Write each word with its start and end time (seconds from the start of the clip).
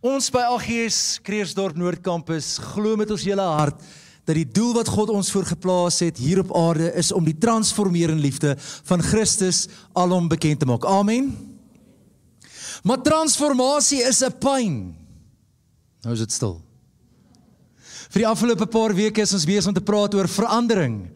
Ons 0.00 0.30
by 0.32 0.46
AGS 0.48 1.18
Kreersdorp 1.20 1.76
Noordkampus 1.76 2.54
glo 2.70 2.96
met 2.96 3.10
ons 3.12 3.24
hele 3.28 3.44
hart 3.44 3.82
dat 4.24 4.32
die 4.38 4.46
doel 4.48 4.70
wat 4.78 4.88
God 4.88 5.10
ons 5.12 5.28
voorgeplaas 5.34 5.98
het 6.00 6.16
hier 6.16 6.40
op 6.40 6.54
aarde 6.56 6.86
is 6.96 7.10
om 7.12 7.26
die 7.26 7.36
transformerende 7.36 8.24
liefde 8.24 8.54
van 8.88 9.04
Christus 9.04 9.66
alom 9.92 10.30
bekend 10.30 10.62
te 10.62 10.68
maak. 10.70 10.86
Amen. 10.88 11.28
Maar 12.80 13.02
transformasie 13.04 14.00
is 14.00 14.22
'n 14.24 14.32
pyn. 14.40 14.96
Nou 16.00 16.14
is 16.14 16.24
dit 16.24 16.32
stil. 16.32 16.62
Vir 18.08 18.24
die 18.24 18.30
afgelope 18.30 18.66
paar 18.66 18.94
weke 18.94 19.20
is 19.20 19.34
ons 19.34 19.44
besig 19.44 19.68
om 19.68 19.74
te 19.74 19.84
praat 19.84 20.14
oor 20.14 20.28
verandering. 20.28 21.10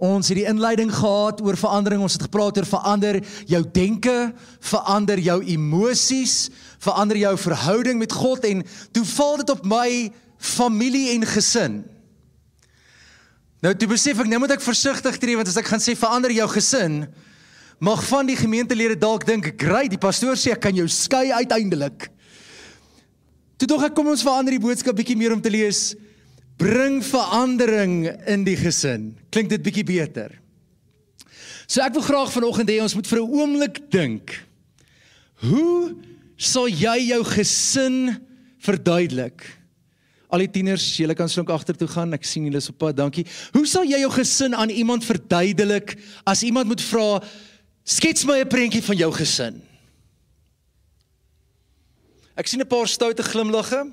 Ons 0.00 0.30
het 0.32 0.38
die 0.38 0.48
inleiding 0.48 0.88
gehad 0.88 1.42
oor 1.44 1.58
verandering. 1.60 2.00
Ons 2.00 2.16
het 2.16 2.24
gepraat 2.24 2.56
oor 2.56 2.64
verander 2.64 3.20
jou 3.46 3.60
denke, 3.72 4.32
verander 4.64 5.20
jou 5.20 5.42
emosies, 5.44 6.48
verander 6.80 7.18
jou 7.20 7.32
verhouding 7.38 7.98
met 8.00 8.12
God 8.12 8.44
en 8.48 8.62
toe 8.92 9.04
val 9.14 9.40
dit 9.42 9.50
op 9.52 9.64
my 9.68 9.88
familie 10.40 11.10
en 11.14 11.26
gesin. 11.28 11.80
Nou 13.60 13.74
toe 13.76 13.90
besef 13.90 14.22
ek 14.22 14.30
nou 14.30 14.40
moet 14.40 14.56
ek 14.56 14.64
versigtig 14.64 15.18
tree 15.20 15.36
want 15.36 15.50
as 15.50 15.58
ek 15.60 15.68
gaan 15.68 15.82
sê 15.84 15.92
verander 15.98 16.32
jou 16.32 16.48
gesin, 16.54 17.02
mag 17.80 18.00
van 18.08 18.28
die 18.28 18.36
gemeentelede 18.36 18.96
dalk 18.96 19.26
dink, 19.28 19.52
"Great, 19.60 19.90
die 19.90 20.00
pastoor 20.00 20.36
sê 20.36 20.52
ek 20.52 20.60
kan 20.60 20.74
jou 20.74 20.88
skei 20.88 21.32
uiteindelik." 21.32 22.08
Toe 23.58 23.68
dog 23.68 23.82
ek 23.84 23.94
kom 23.94 24.08
ons 24.08 24.22
verander 24.22 24.52
die 24.56 24.66
boodskap 24.66 24.96
bietjie 24.96 25.16
meer 25.16 25.32
om 25.32 25.40
te 25.40 25.50
lees 25.50 25.94
bring 26.56 27.02
verandering 27.04 28.08
in 28.26 28.44
die 28.44 28.56
gesin. 28.56 29.16
Klink 29.30 29.48
dit 29.48 29.62
bietjie 29.62 29.84
beter? 29.84 30.40
So 31.66 31.82
ek 31.82 31.92
wil 31.92 32.02
graag 32.02 32.32
vanoggend 32.32 32.70
hê 32.72 32.80
ons 32.82 32.94
moet 32.94 33.06
vir 33.06 33.18
'n 33.18 33.30
oomblik 33.30 33.90
dink. 33.90 34.46
Hoe 35.40 35.94
sal 36.40 36.68
jy 36.72 36.96
jou 37.10 37.20
gesin 37.28 38.16
verduidelik? 38.64 39.44
Al 40.30 40.44
die 40.44 40.50
tieners, 40.54 40.84
julle 40.96 41.16
kan 41.18 41.28
slink 41.28 41.50
agtertoe 41.50 41.88
gaan. 41.90 42.14
Ek 42.14 42.24
sien 42.24 42.46
julle 42.46 42.60
is 42.62 42.70
op 42.70 42.78
pad. 42.80 42.96
Dankie. 42.96 43.26
Hoe 43.56 43.66
sal 43.66 43.88
jy 43.88 43.98
jou 44.04 44.12
gesin 44.14 44.54
aan 44.54 44.70
iemand 44.70 45.04
verduidelik 45.04 45.96
as 46.28 46.44
iemand 46.46 46.70
moet 46.70 46.84
vra, 46.86 47.18
skets 47.84 48.24
my 48.24 48.38
'n 48.40 48.48
prentjie 48.48 48.82
van 48.82 48.96
jou 48.96 49.10
gesin? 49.12 49.60
Ek 52.36 52.46
sien 52.46 52.60
'n 52.60 52.66
paar 52.66 52.86
stoute 52.86 53.22
glimlagge 53.22 53.92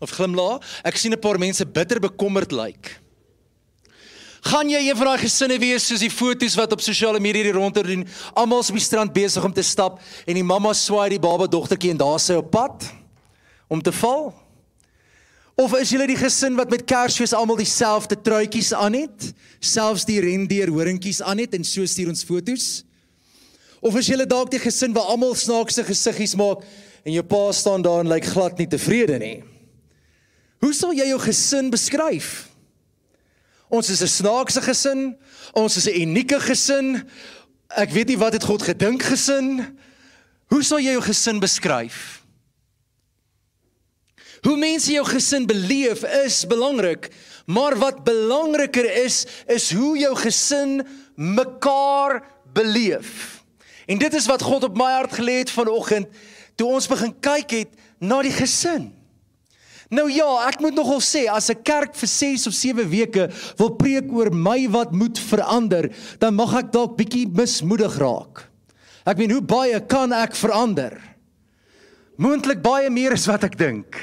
of 0.00 0.10
glimla. 0.10 0.60
Ek 0.84 0.96
sien 0.96 1.12
'n 1.12 1.20
paar 1.20 1.38
mense 1.38 1.64
bitter 1.66 2.00
bekommerd 2.00 2.52
lyk. 2.52 2.82
Like. 2.82 3.01
Gaan 4.42 4.66
jy 4.66 4.80
een 4.88 4.96
van 4.98 5.12
daai 5.12 5.22
gesinne 5.22 5.56
wees 5.62 5.84
soos 5.86 6.02
die 6.02 6.10
foto's 6.10 6.56
wat 6.58 6.72
op 6.74 6.80
sosiale 6.82 7.20
media 7.22 7.44
hier 7.46 7.54
rondte 7.54 7.84
doen, 7.86 8.02
almal 8.34 8.64
op 8.64 8.74
die 8.74 8.82
strand 8.82 9.14
besig 9.14 9.44
om 9.46 9.52
te 9.54 9.62
stap 9.62 10.00
en 10.26 10.34
die 10.34 10.42
mamma 10.42 10.72
swaai 10.74 11.12
die 11.14 11.22
baba 11.22 11.46
dogtertjie 11.46 11.92
en 11.94 12.00
daar 12.00 12.18
sy 12.18 12.40
op 12.40 12.50
pad 12.50 12.88
om 13.70 13.82
te 13.82 13.94
val? 14.00 14.32
Of 15.54 15.76
is 15.78 15.92
julle 15.94 16.08
die 16.10 16.18
gesin 16.18 16.58
wat 16.58 16.74
met 16.74 16.82
Kersfees 16.90 17.36
almal 17.38 17.60
dieselfde 17.60 18.18
truitjies 18.18 18.72
aan 18.74 18.98
het, 18.98 19.30
selfs 19.62 20.08
die 20.10 20.18
rendier 20.24 20.72
horingkies 20.74 21.22
aan 21.22 21.44
het 21.44 21.54
en 21.54 21.62
so 21.62 21.86
stuur 21.86 22.10
ons 22.10 22.26
foto's? 22.26 22.68
Of 23.78 23.94
is 24.00 24.10
julle 24.10 24.26
dalk 24.26 24.50
die 24.50 24.62
gesin 24.62 24.94
waar 24.96 25.14
almal 25.14 25.36
snaakse 25.38 25.86
gesiggies 25.86 26.34
maak 26.38 26.66
en 27.06 27.14
jou 27.14 27.22
pa 27.26 27.44
staan 27.54 27.82
daar 27.82 28.02
en 28.02 28.10
lyk 28.10 28.26
glad 28.34 28.58
nie 28.58 28.70
tevrede 28.70 29.22
nie? 29.22 29.36
Hoe 30.62 30.74
sal 30.74 30.98
jy 30.98 31.12
jou 31.14 31.22
gesin 31.30 31.70
beskryf? 31.70 32.51
Ons 33.72 33.88
is 33.88 34.02
'n 34.02 34.06
snaakse 34.20 34.60
gesin, 34.60 35.16
ons 35.52 35.76
is 35.76 35.86
'n 35.88 36.00
unieke 36.00 36.40
gesin. 36.40 37.08
Ek 37.68 37.90
weet 37.90 38.08
nie 38.08 38.18
wat 38.18 38.32
het 38.32 38.44
God 38.44 38.62
gedink 38.62 39.02
gesin. 39.02 39.78
Hoe 40.46 40.62
sal 40.62 40.78
jy 40.78 40.92
jou 40.92 41.02
gesin 41.02 41.40
beskryf? 41.40 42.22
Hoe 44.42 44.56
mense 44.56 44.92
jou 44.92 45.04
gesin 45.04 45.46
beleef 45.46 46.02
is 46.02 46.46
belangrik, 46.46 47.08
maar 47.46 47.78
wat 47.78 48.04
belangriker 48.04 49.04
is, 49.04 49.26
is 49.46 49.72
hoe 49.72 49.98
jou 49.98 50.16
gesin 50.16 50.86
mekaar 51.14 52.22
beleef. 52.52 53.42
En 53.86 53.98
dit 53.98 54.14
is 54.14 54.26
wat 54.26 54.42
God 54.42 54.64
op 54.64 54.76
my 54.76 54.92
hart 54.92 55.12
gelê 55.12 55.38
het 55.38 55.50
vanoggend 55.50 56.08
toe 56.54 56.68
ons 56.68 56.86
begin 56.86 57.14
kyk 57.20 57.50
het 57.50 57.68
na 57.98 58.22
die 58.22 58.32
gesin. 58.32 58.92
Nou 59.92 60.06
ja, 60.08 60.26
ek 60.48 60.62
moet 60.64 60.76
nogal 60.76 61.02
sê 61.04 61.26
as 61.28 61.50
'n 61.50 61.62
kerk 61.62 61.92
vir 61.94 62.08
6 62.08 62.46
of 62.48 62.54
7 62.54 62.88
weke 62.88 63.28
wil 63.58 63.76
preek 63.76 64.08
oor 64.12 64.30
my 64.32 64.66
wat 64.68 64.92
moet 64.92 65.18
verander, 65.18 65.92
dan 66.18 66.34
mag 66.34 66.54
ek 66.54 66.72
dalk 66.72 66.96
bietjie 66.96 67.28
mismoedig 67.28 67.98
raak. 67.98 68.48
Ek 69.04 69.18
meen, 69.18 69.30
hoe 69.30 69.42
baie 69.42 69.80
kan 69.80 70.12
ek 70.12 70.34
verander? 70.34 70.96
Moontlik 72.16 72.62
baie 72.62 72.88
meer 72.90 73.12
as 73.12 73.26
wat 73.26 73.44
ek 73.44 73.58
dink. 73.58 73.96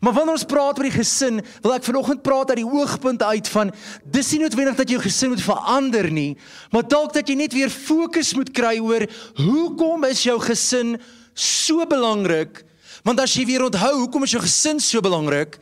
Maar 0.00 0.12
wanneer 0.12 0.36
ons 0.36 0.44
praat 0.44 0.78
oor 0.78 0.88
die 0.88 0.98
gesin, 0.98 1.40
wil 1.62 1.72
ek 1.72 1.84
vanoggend 1.84 2.22
praat 2.22 2.50
uit 2.50 2.60
die 2.60 2.68
oogpunt 2.68 3.22
uit 3.22 3.48
van 3.48 3.72
dis 4.04 4.32
nie 4.32 4.40
noodwendig 4.40 4.76
dat 4.76 4.88
jou 4.88 5.00
gesin 5.00 5.30
moet 5.30 5.44
verander 5.44 6.10
nie, 6.10 6.36
maar 6.72 6.88
dalk 6.88 7.12
dat 7.12 7.28
jy 7.28 7.36
net 7.36 7.52
weer 7.52 7.70
fokus 7.70 8.34
moet 8.34 8.52
kry 8.52 8.78
oor 8.80 9.06
hoekom 9.36 10.04
is 10.04 10.24
jou 10.24 10.38
gesin 10.40 10.98
so 11.34 11.86
belangrik? 11.86 12.64
Want 13.02 13.20
as 13.20 13.34
jy 13.34 13.46
weer 13.48 13.64
onthou 13.64 13.94
hoekom 14.02 14.24
is 14.26 14.34
jou 14.34 14.42
gesin 14.42 14.80
so 14.80 15.00
belangrik, 15.00 15.58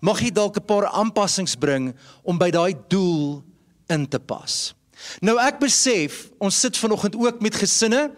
mag 0.00 0.20
jy 0.20 0.30
dalk 0.30 0.56
'n 0.56 0.66
paar 0.66 0.86
aanpassings 0.86 1.56
bring 1.56 1.94
om 2.22 2.38
by 2.38 2.50
daai 2.50 2.74
doel 2.88 3.42
in 3.88 4.08
te 4.08 4.18
pas. 4.18 4.74
Nou 5.20 5.38
ek 5.38 5.58
besef, 5.58 6.30
ons 6.38 6.60
sit 6.60 6.76
vanoggend 6.76 7.16
ook 7.16 7.40
met 7.40 7.54
gesinne 7.54 8.10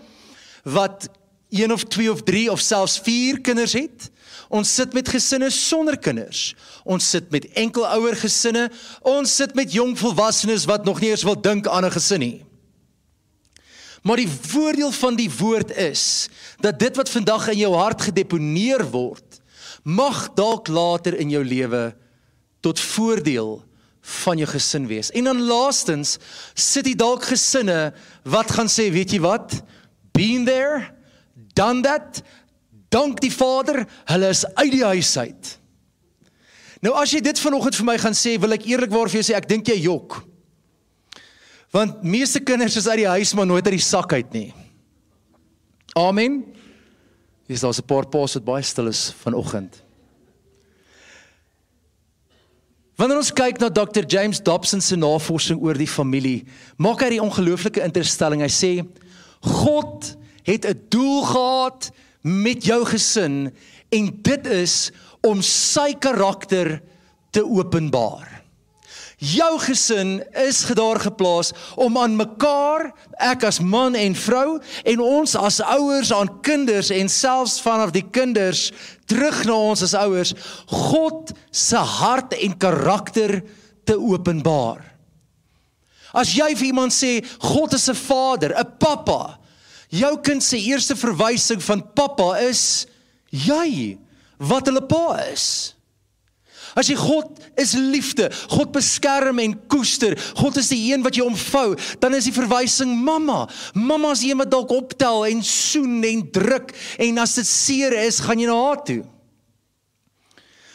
wat 0.65 1.09
1 1.51 1.73
of 1.73 1.85
2 1.85 2.11
of 2.11 2.23
3 2.23 2.51
of 2.51 2.61
selfs 2.61 2.99
4 2.99 3.41
kinders 3.41 3.73
het. 3.73 4.11
Ons 4.49 4.75
sit 4.75 4.93
met 4.93 5.09
gesinne 5.09 5.51
sonder 5.51 5.99
kinders. 5.99 6.55
Ons 6.85 7.11
sit 7.11 7.31
met 7.31 7.47
enkelouer 7.53 8.17
gesinne. 8.17 8.71
Ons 9.03 9.37
sit 9.37 9.55
met 9.55 9.73
jong 9.73 9.99
volwassenes 9.99 10.65
wat 10.65 10.85
nog 10.85 11.01
nie 11.01 11.11
eens 11.11 11.23
wil 11.23 11.41
dink 11.41 11.69
aan 11.69 11.85
'n 11.85 11.91
gesin 11.91 12.21
nie. 12.21 12.45
Maar 14.03 14.17
die 14.17 14.29
voordeel 14.29 14.93
van 14.93 15.17
die 15.17 15.31
woord 15.39 15.71
is 15.71 16.29
dat 16.63 16.79
dit 16.79 16.97
wat 16.97 17.11
vandag 17.11 17.49
in 17.53 17.59
jou 17.65 17.73
hart 17.75 18.03
gedeponeer 18.09 18.85
word, 18.91 19.41
mag 19.83 20.29
dalk 20.35 20.69
later 20.69 21.17
in 21.19 21.31
jou 21.31 21.45
lewe 21.45 21.95
tot 22.65 22.81
voordeel 22.81 23.59
van 24.25 24.39
jou 24.41 24.49
gesin 24.49 24.87
wees. 24.89 25.11
En 25.17 25.25
dan 25.25 25.43
laastens 25.49 26.19
sit 26.55 26.87
jy 26.87 26.95
dalk 26.97 27.25
gesinne 27.25 27.93
wat 28.29 28.53
gaan 28.53 28.69
sê, 28.69 28.91
weet 28.93 29.17
jy 29.17 29.21
wat? 29.25 29.61
Been 30.15 30.45
there, 30.45 30.95
done 31.57 31.83
that, 31.83 32.23
Dank 32.95 33.19
die 33.25 33.33
Vader, 33.33 33.83
hulle 34.07 34.31
is 34.31 34.45
uit 34.55 34.71
die 34.75 34.85
huis 34.85 35.11
uit. 35.19 35.53
Nou 36.85 36.93
as 37.01 37.15
jy 37.15 37.23
dit 37.25 37.41
vanoggend 37.41 37.79
vir 37.81 37.89
my 37.89 37.97
gaan 37.99 38.17
sê, 38.17 38.37
wil 38.39 38.55
ek 38.55 38.67
eerlikwaar 38.69 39.11
vir 39.11 39.19
jou 39.19 39.27
sê 39.31 39.39
ek 39.39 39.49
dink 39.51 39.71
jy 39.73 39.81
jok. 39.89 40.21
Want 41.75 42.05
meeste 42.07 42.43
kinders 42.45 42.77
is 42.79 42.87
uit 42.87 43.01
die 43.03 43.11
huis 43.17 43.33
maar 43.35 43.49
nooit 43.51 43.67
uit 43.67 43.79
die 43.79 43.87
sak 43.87 44.13
uit 44.15 44.37
nie. 44.37 44.51
Amen. 45.95 46.43
Dis 47.47 47.61
daar's 47.61 47.79
'n 47.79 47.87
paar 47.87 48.07
paas 48.07 48.35
wat 48.35 48.45
baie 48.45 48.63
stil 48.63 48.87
is 48.87 49.15
vanoggend. 49.23 49.83
Wanneer 52.97 53.17
ons 53.17 53.33
kyk 53.33 53.59
na 53.59 53.69
Dr 53.69 54.05
James 54.07 54.43
Dobson 54.43 54.81
se 54.81 54.97
navorsing 54.97 55.61
oor 55.61 55.75
die 55.75 55.89
familie, 55.89 56.45
maak 56.77 57.01
hy 57.01 57.09
die 57.09 57.23
ongelooflike 57.23 57.83
interstelling. 57.83 58.41
Hy 58.41 58.51
sê 58.51 58.87
God 59.41 60.17
het 60.43 60.67
'n 60.67 60.87
doel 60.89 61.23
gehad 61.23 61.91
met 62.23 62.65
jou 62.65 62.85
gesin 62.85 63.53
en 63.91 64.23
dit 64.23 64.47
is 64.47 64.91
om 65.23 65.43
sy 65.43 65.95
karakter 65.95 66.83
te 67.31 67.43
openbaar. 67.43 68.34
Jou 69.25 69.53
gesin 69.63 70.19
is 70.45 70.65
gedaar 70.69 70.99
geplaas 71.01 71.53
om 71.81 71.97
aan 71.97 72.17
mekaar, 72.19 72.91
ek 73.17 73.47
as 73.49 73.61
man 73.65 73.97
en 73.97 74.17
vrou 74.19 74.59
en 74.85 75.05
ons 75.05 75.37
as 75.41 75.61
ouers 75.65 76.11
aan 76.13 76.29
kinders 76.45 76.91
en 76.93 77.09
selfs 77.09 77.61
vanaf 77.65 77.95
die 77.95 78.05
kinders 78.05 78.67
terug 79.09 79.45
na 79.49 79.57
ons 79.71 79.85
as 79.87 79.95
ouers, 79.97 80.35
God 80.69 81.33
se 81.51 81.79
hart 81.79 82.37
en 82.37 82.59
karakter 82.61 83.41
te 83.89 83.97
openbaar. 83.97 84.83
As 86.15 86.35
jy 86.37 86.53
vir 86.55 86.69
iemand 86.71 86.93
sê 86.93 87.25
God 87.41 87.73
is 87.75 87.89
'n 87.89 87.97
vader, 87.97 88.53
'n 88.53 88.77
pappa, 88.79 89.39
Jou 89.95 90.17
kind 90.27 90.43
se 90.43 90.59
eerste 90.59 90.97
verwysing 90.99 91.63
van 91.63 91.83
pappa 91.95 92.33
is 92.43 92.87
jy 93.31 93.95
wat 94.43 94.67
hulle 94.67 94.83
pa 94.91 95.21
is. 95.29 95.74
As 96.75 96.91
jy 96.91 96.97
God 96.99 97.39
is 97.61 97.77
liefde, 97.79 98.29
God 98.51 98.73
beskerm 98.75 99.39
en 99.39 99.55
koester, 99.71 100.17
God 100.41 100.59
is 100.59 100.73
die 100.75 100.81
een 100.91 101.05
wat 101.07 101.15
jou 101.15 101.29
omvou, 101.31 101.75
dan 102.03 102.19
is 102.19 102.27
die 102.27 102.35
verwysing 102.35 102.91
mamma. 103.07 103.45
Mamma 103.79 104.11
is 104.15 104.25
die 104.25 104.33
een 104.33 104.43
wat 104.43 104.51
dalk 104.51 104.75
optel 104.75 105.27
en 105.31 105.43
soen 105.47 106.03
en 106.07 106.25
druk 106.35 106.75
en 106.99 107.23
as 107.23 107.37
dit 107.39 107.49
seer 107.49 107.95
is, 108.05 108.19
gaan 108.25 108.43
jy 108.43 108.51
na 108.51 108.59
haar 108.59 108.83
toe. 108.87 109.03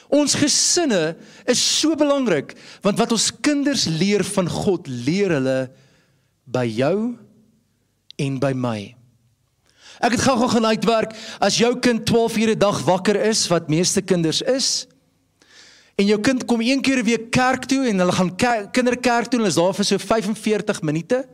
Ons 0.10 0.34
gesinne 0.40 1.14
is 1.50 1.62
so 1.62 1.94
belangrik 2.00 2.56
want 2.82 2.98
wat 2.98 3.12
ons 3.14 3.30
kinders 3.46 3.86
leer 3.92 4.24
van 4.34 4.50
God, 4.50 4.88
leer 4.90 5.36
hulle 5.36 5.60
by 6.50 6.66
jou 6.66 6.96
en 8.20 8.40
by 8.42 8.56
my. 8.58 8.80
Ek 10.00 10.16
het 10.16 10.24
gou-gou 10.24 10.48
gaan 10.56 10.70
uitwerk 10.72 11.14
as 11.44 11.60
jou 11.60 11.74
kind 11.84 12.06
12 12.08 12.40
ure 12.40 12.56
'n 12.56 12.60
dag 12.60 12.80
wakker 12.88 13.20
is 13.20 13.48
wat 13.52 13.70
meeste 13.70 14.02
kinders 14.02 14.42
is. 14.42 14.88
En 16.00 16.08
jou 16.08 16.16
kind 16.24 16.46
kom 16.48 16.64
een 16.64 16.80
keer 16.82 17.00
'n 17.00 17.04
week 17.04 17.30
kerk 17.30 17.66
toe 17.66 17.88
en 17.88 18.00
hulle 18.00 18.12
gaan 18.12 18.36
kinderkerk 18.72 19.28
toe 19.28 19.40
en 19.40 19.46
hulle 19.46 19.48
is 19.48 19.56
daar 19.56 19.76
vir 19.76 19.86
so 19.86 19.98
45 19.98 20.82
minute. 20.82 21.28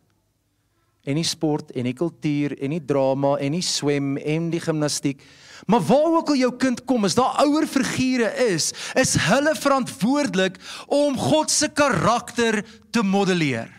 En 1.04 1.14
die 1.14 1.24
sport 1.24 1.70
en 1.70 1.84
die 1.84 1.94
kultuur 1.94 2.58
en 2.58 2.70
die 2.70 2.84
drama 2.84 3.36
en 3.36 3.52
die 3.52 3.62
swem 3.62 4.16
en 4.16 4.50
die 4.50 4.60
gimnastiek. 4.60 5.22
Maar 5.66 5.82
waar 5.82 6.18
ook 6.20 6.28
al 6.28 6.38
jou 6.38 6.52
kind 6.56 6.84
kom, 6.86 7.04
as 7.04 7.16
daar 7.18 7.40
ouer 7.42 7.66
figure 7.66 8.28
is, 8.46 8.70
is 8.94 9.16
hulle 9.26 9.54
verantwoordelik 9.58 10.60
om 10.86 11.18
God 11.18 11.50
se 11.50 11.68
karakter 11.68 12.62
te 12.94 13.02
modelleer. 13.02 13.72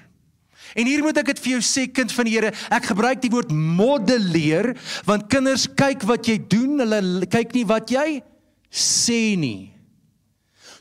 En 0.75 0.86
hier 0.86 1.01
moet 1.01 1.18
ek 1.22 1.31
dit 1.31 1.39
vir 1.45 1.54
jou 1.56 1.62
sê 1.63 1.86
kind 1.88 2.12
van 2.12 2.28
die 2.28 2.36
Here, 2.36 2.51
ek 2.75 2.89
gebruik 2.92 3.22
die 3.24 3.31
woord 3.31 3.54
modelleer 3.56 4.74
want 5.07 5.30
kinders 5.31 5.66
kyk 5.80 6.04
wat 6.10 6.28
jy 6.28 6.38
doen, 6.51 6.75
hulle 6.84 7.30
kyk 7.31 7.56
nie 7.56 7.66
wat 7.69 7.94
jy 7.94 8.19
sê 8.68 9.38
nie. 9.40 9.72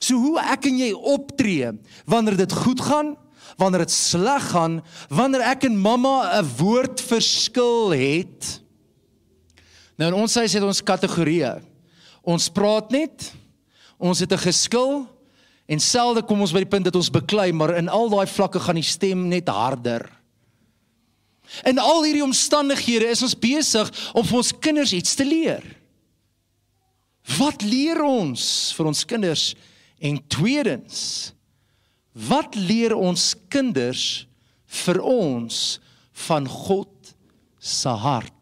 So 0.03 0.19
hoe 0.21 0.43
ek 0.43 0.67
en 0.69 0.83
jy 0.83 0.91
optree 0.93 1.71
wanneer 2.11 2.37
dit 2.43 2.59
goed 2.67 2.83
gaan, 2.85 3.15
wanneer 3.57 3.87
dit 3.87 3.95
sleg 3.95 4.51
gaan, 4.51 4.81
wanneer 5.09 5.47
ek 5.55 5.65
en 5.71 5.79
mamma 5.79 6.43
'n 6.43 6.51
woord 6.59 7.01
verskil 7.01 7.95
het. 7.95 8.66
Nou 9.97 10.11
in 10.13 10.19
ons 10.19 10.35
huis 10.37 10.53
het 10.53 10.65
ons 10.65 10.85
kategorieë. 10.85 11.57
Ons 12.27 12.49
praat 12.53 12.91
net. 12.93 13.33
Ons 13.97 14.21
het 14.21 14.33
'n 14.33 14.45
geskil 14.49 15.07
en 15.67 15.81
selde 15.81 16.23
kom 16.23 16.41
ons 16.41 16.53
by 16.53 16.63
die 16.63 16.73
punt 16.75 16.85
dat 16.85 16.95
ons 16.97 17.11
beklei, 17.11 17.53
maar 17.53 17.77
in 17.77 17.89
al 17.89 18.09
daai 18.09 18.27
vlakke 18.27 18.61
gaan 18.61 18.75
die 18.75 18.83
stem 18.83 19.29
net 19.29 19.49
harder. 19.49 20.07
In 21.65 21.79
al 21.79 22.05
hierdie 22.05 22.25
omstandighede 22.25 23.09
is 23.09 23.23
ons 23.23 23.35
besig 23.39 23.91
om 24.15 24.25
vir 24.25 24.37
ons 24.37 24.53
kinders 24.61 24.93
iets 24.93 25.15
te 25.15 25.25
leer. 25.25 25.65
Wat 27.39 27.63
leer 27.63 28.03
ons 28.03 28.73
vir 28.77 28.87
ons 28.87 29.05
kinders? 29.05 29.55
En 29.99 30.21
tweedens, 30.29 31.33
wat 32.13 32.55
leer 32.55 32.95
ons 32.95 33.35
kinders 33.49 34.27
vir 34.85 35.01
ons 35.03 35.81
van 36.27 36.49
God 36.49 37.15
se 37.59 37.89
hart? 37.89 38.36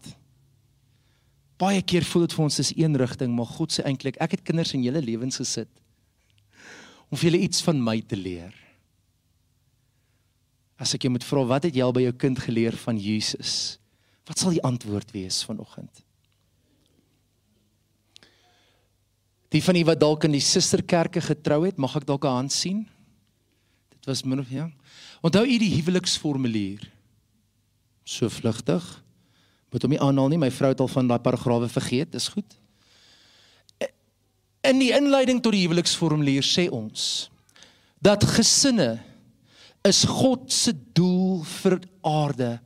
Baie 1.64 1.80
keer 1.80 2.04
voel 2.04 2.26
dit 2.26 2.34
vir 2.36 2.44
ons 2.44 2.60
dis 2.60 2.72
een 2.76 2.98
rigting, 3.00 3.32
maar 3.32 3.48
God 3.48 3.72
sê 3.72 3.84
eintlik 3.88 4.18
ek 4.22 4.36
het 4.36 4.44
kinders 4.44 4.74
in 4.76 4.84
julle 4.84 5.00
lewens 5.04 5.40
gesit 5.40 5.70
om 7.12 7.18
vir 7.20 7.28
julle 7.28 7.44
iets 7.46 7.62
van 7.62 7.78
my 7.84 8.00
te 8.10 8.16
leer. 8.18 8.54
As 10.80 10.96
ek 10.96 11.04
jou 11.06 11.12
moet 11.14 11.24
vra 11.24 11.44
wat 11.46 11.68
het 11.68 11.76
jy 11.76 11.84
al 11.84 11.94
by 11.94 12.02
jou 12.08 12.14
kind 12.18 12.40
geleer 12.42 12.74
van 12.80 12.98
Jesus? 12.98 13.76
Wat 14.26 14.40
sal 14.40 14.56
die 14.56 14.64
antwoord 14.66 15.12
wees 15.14 15.42
vanoggend? 15.46 16.02
Die 19.54 19.62
van 19.62 19.78
u 19.78 19.84
wat 19.86 20.00
dalk 20.02 20.26
in 20.26 20.34
die 20.34 20.42
susterkerke 20.42 21.22
getrou 21.22 21.60
het, 21.68 21.78
mag 21.78 21.94
ek 21.94 22.08
dalk 22.08 22.24
'n 22.26 22.40
hand 22.40 22.52
sien? 22.52 22.88
Dit 23.94 24.06
was 24.10 24.24
min 24.24 24.40
of 24.40 24.50
ja. 24.50 24.72
Onthou 25.22 25.46
u 25.46 25.58
die 25.58 25.74
huweliksformulier? 25.76 26.90
So 28.04 28.28
vlugtig 28.28 29.03
moet 29.74 29.82
hom 29.82 29.94
nie 29.94 30.02
aanhaal 30.02 30.30
nie. 30.30 30.38
My 30.38 30.52
vrou 30.54 30.70
het 30.70 30.80
al 30.80 30.90
van 30.90 31.08
daai 31.10 31.18
paragrawe 31.22 31.68
vergeet. 31.68 32.12
Dis 32.14 32.30
goed. 32.30 32.56
In 34.64 34.78
die 34.80 34.92
inleiding 34.94 35.42
tot 35.42 35.52
die 35.52 35.64
huweliksformulier 35.66 36.46
sê 36.46 36.68
ons 36.72 37.28
dat 38.04 38.24
gesinne 38.36 38.98
is 39.84 40.02
God 40.08 40.52
se 40.52 40.74
doel 40.96 41.40
vir 41.62 41.78
aarde 42.04 42.60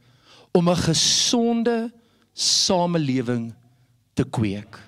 om 0.54 0.68
'n 0.68 0.82
gesonde 0.82 1.92
samelewing 2.34 3.54
te 4.14 4.24
kweek. 4.24 4.78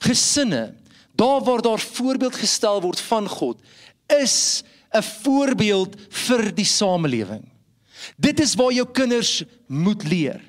Gesinne, 0.00 0.74
daar 1.12 1.44
waar 1.44 1.62
daar 1.62 1.80
voorbeeld 1.80 2.34
gestel 2.34 2.80
word 2.80 3.00
van 3.00 3.28
God, 3.28 3.60
is 4.06 4.62
'n 4.92 5.02
voorbeeld 5.02 5.96
vir 6.08 6.54
die 6.54 6.64
samelewing. 6.64 7.49
Dit 8.16 8.40
is 8.40 8.54
waar 8.58 8.72
jou 8.72 8.86
kinders 8.92 9.42
moet 9.66 10.04
leer. 10.08 10.40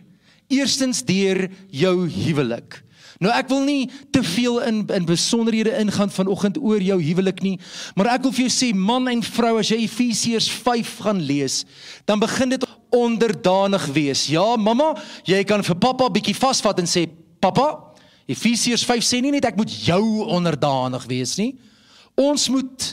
Eerstens 0.52 1.04
deur 1.08 1.48
jou 1.72 1.96
huwelik. 2.10 2.82
Nou 3.22 3.30
ek 3.30 3.52
wil 3.52 3.62
nie 3.68 3.90
te 4.14 4.24
veel 4.26 4.58
in 4.66 4.80
in 4.90 5.06
besonderhede 5.06 5.76
ingaan 5.78 6.10
vanoggend 6.10 6.58
oor 6.58 6.82
jou 6.82 6.98
huwelik 6.98 7.44
nie, 7.46 7.58
maar 7.96 8.16
ek 8.16 8.26
wil 8.26 8.34
vir 8.34 8.48
jou 8.48 8.54
sê 8.56 8.72
man 8.74 9.06
en 9.12 9.22
vrou 9.22 9.60
as 9.62 9.70
jy 9.70 9.84
Efesiërs 9.86 10.48
5 10.50 10.96
gaan 11.06 11.22
lees, 11.22 11.62
dan 12.10 12.22
begin 12.22 12.56
dit 12.56 12.66
onderdanig 12.90 13.86
wees. 13.94 14.26
Ja, 14.34 14.56
mamma, 14.58 14.96
jy 15.30 15.44
kan 15.46 15.62
vir 15.64 15.78
pappa 15.78 16.10
bietjie 16.10 16.36
vasvat 16.38 16.82
en 16.82 16.90
sê 16.90 17.06
pappa, 17.44 17.94
Efesiërs 18.32 18.88
5 18.90 19.06
sê 19.06 19.22
nie 19.22 19.36
net 19.36 19.46
ek 19.52 19.60
moet 19.60 19.70
jou 19.86 20.26
onderdanig 20.26 21.06
wees 21.12 21.38
nie. 21.38 21.54
Ons 22.18 22.50
moet 22.50 22.90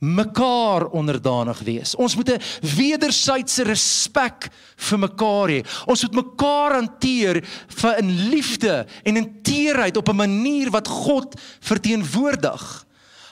mekaar 0.00 0.86
onderdanig 0.96 1.60
wees. 1.60 1.94
Ons 1.94 2.16
moet 2.16 2.30
'n 2.30 2.40
wederwysige 2.76 3.62
respek 3.62 4.48
vir 4.76 4.98
mekaar 4.98 5.48
hê. 5.48 5.60
Ons 5.86 6.02
moet 6.02 6.24
mekaar 6.24 6.72
hanteer 6.72 7.44
vir 7.68 7.98
in 7.98 8.28
liefde 8.28 8.86
en 9.02 9.16
in 9.16 9.42
teerheid 9.42 9.96
op 9.96 10.08
'n 10.08 10.16
manier 10.16 10.70
wat 10.70 10.88
God 10.88 11.40
verteenwoordig. 11.60 12.86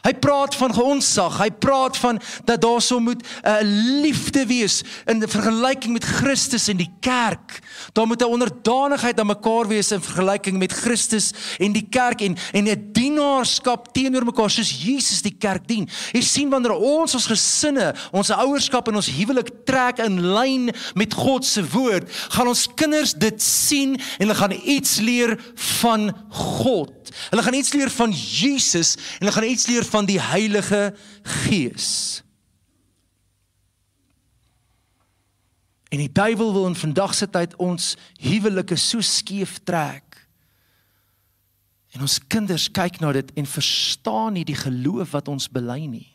Hy 0.09 0.15
praat 0.17 0.55
van 0.57 0.73
geonsag. 0.73 1.35
Hy 1.37 1.51
praat 1.61 1.97
van 2.01 2.17
dat 2.49 2.63
daar 2.65 2.81
sou 2.81 2.97
moet 3.01 3.21
'n 3.21 3.49
uh, 3.49 3.57
liefde 4.01 4.47
wees 4.47 4.83
in 5.05 5.21
vergelyking 5.21 5.93
met 5.93 6.05
Christus 6.05 6.69
en 6.69 6.77
die 6.77 6.93
kerk. 7.01 7.61
Daar 7.93 8.07
moet 8.07 8.23
'n 8.23 8.33
onderdanigheid 8.33 9.21
aan 9.21 9.27
mekaar 9.27 9.69
wees 9.69 9.93
in 9.93 10.01
vergelyking 10.01 10.59
met 10.59 10.73
Christus 10.73 11.33
en 11.59 11.73
die 11.73 11.87
kerk 11.91 12.21
en 12.21 12.37
en 12.53 12.65
'n 12.65 12.89
dienaarskap 12.93 13.93
teenoor 13.93 14.25
mekaar 14.25 14.51
soos 14.51 14.83
Jesus 14.83 15.23
die 15.23 15.37
kerk 15.39 15.69
dien. 15.69 15.89
Jy 16.13 16.23
sien 16.23 16.51
wanneer 16.51 16.73
ons 16.73 17.15
ons 17.15 17.27
gesinne, 17.27 17.95
ons 18.13 18.31
ouerskap 18.31 18.89
en 18.89 18.95
ons 18.95 19.11
huwelik 19.11 19.51
trek 19.65 19.99
in 19.99 20.21
lyn 20.21 20.71
met 20.95 21.15
God 21.15 21.45
se 21.45 21.69
woord, 21.69 22.09
gaan 22.29 22.49
ons 22.49 22.69
kinders 22.75 23.13
dit 23.15 23.43
sien 23.43 24.01
en 24.19 24.27
hulle 24.27 24.35
gaan 24.35 24.57
iets 24.65 24.99
leer 24.99 25.39
van 25.81 26.12
God. 26.31 26.98
Hulle 27.31 27.43
gaan 27.43 27.55
iets 27.59 27.73
leer 27.73 27.91
van 27.91 28.12
Jesus 28.12 28.97
en 28.97 29.27
hulle 29.27 29.35
gaan 29.37 29.50
iets 29.50 29.67
leer 29.67 29.85
van 29.85 30.09
die 30.09 30.21
Heilige 30.21 30.95
Gees. 31.23 32.23
En 35.88 36.03
die 36.03 36.12
duiwel 36.12 36.53
wil 36.53 36.67
in 36.69 36.77
vandag 36.77 37.15
se 37.17 37.29
tyd 37.31 37.57
ons 37.57 37.95
huwelike 38.21 38.77
so 38.77 39.00
skeef 39.00 39.59
trek. 39.65 40.05
En 41.97 42.05
ons 42.05 42.19
kinders 42.29 42.69
kyk 42.71 43.00
na 43.00 43.15
dit 43.17 43.33
en 43.41 43.49
verstaan 43.49 44.37
nie 44.37 44.45
die 44.45 44.59
geloof 44.59 45.15
wat 45.17 45.29
ons 45.33 45.49
bely 45.49 45.81
nie. 45.88 46.09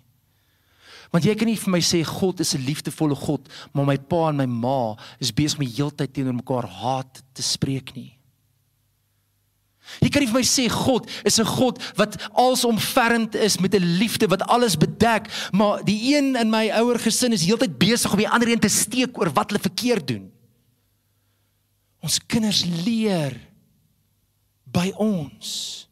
Want 1.14 1.26
jy 1.26 1.34
kan 1.38 1.50
nie 1.50 1.60
vir 1.60 1.74
my 1.76 1.82
sê 1.82 2.02
God 2.06 2.40
is 2.42 2.56
'n 2.56 2.66
liefdevolle 2.66 3.16
God, 3.16 3.50
maar 3.74 3.86
my 3.86 3.98
pa 3.98 4.30
en 4.30 4.38
my 4.38 4.46
ma 4.46 4.96
is 5.20 5.34
besig 5.34 5.60
om 5.60 5.66
heeltyd 5.66 6.14
teenoor 6.14 6.34
mekaar 6.34 6.66
haat 6.66 7.22
te 7.34 7.42
spreek 7.42 7.94
nie. 7.96 8.18
Jy 10.02 10.10
kan 10.10 10.24
nie 10.24 10.30
vir 10.32 10.40
my 10.40 10.46
sê 10.48 10.66
God 10.72 11.10
is 11.28 11.40
'n 11.40 11.46
God 11.46 11.82
wat 11.96 12.18
alsomferend 12.34 13.36
is 13.36 13.60
met 13.60 13.76
'n 13.76 13.98
liefde 14.00 14.28
wat 14.28 14.42
alles 14.48 14.78
bedek, 14.78 15.28
maar 15.52 15.84
die 15.84 16.16
een 16.16 16.36
in 16.36 16.50
my 16.50 16.70
ouer 16.72 17.00
gesin 17.00 17.34
is 17.34 17.46
heeltyd 17.46 17.78
besig 17.78 18.12
om 18.12 18.18
die 18.18 18.30
ander 18.30 18.48
een 18.48 18.60
te 18.60 18.70
steek 18.70 19.18
oor 19.18 19.30
wat 19.34 19.52
hulle 19.52 19.62
verkeerd 19.62 20.08
doen. 20.08 20.32
Ons 22.00 22.20
kinders 22.26 22.66
leer 22.66 23.40
by 24.66 24.92
ons. 24.98 25.88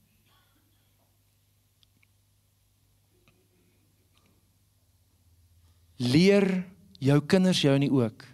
Leer 5.98 6.66
jou 7.00 7.22
kinders 7.22 7.62
jou 7.62 7.78
nie 7.78 7.92
ook 7.92 8.26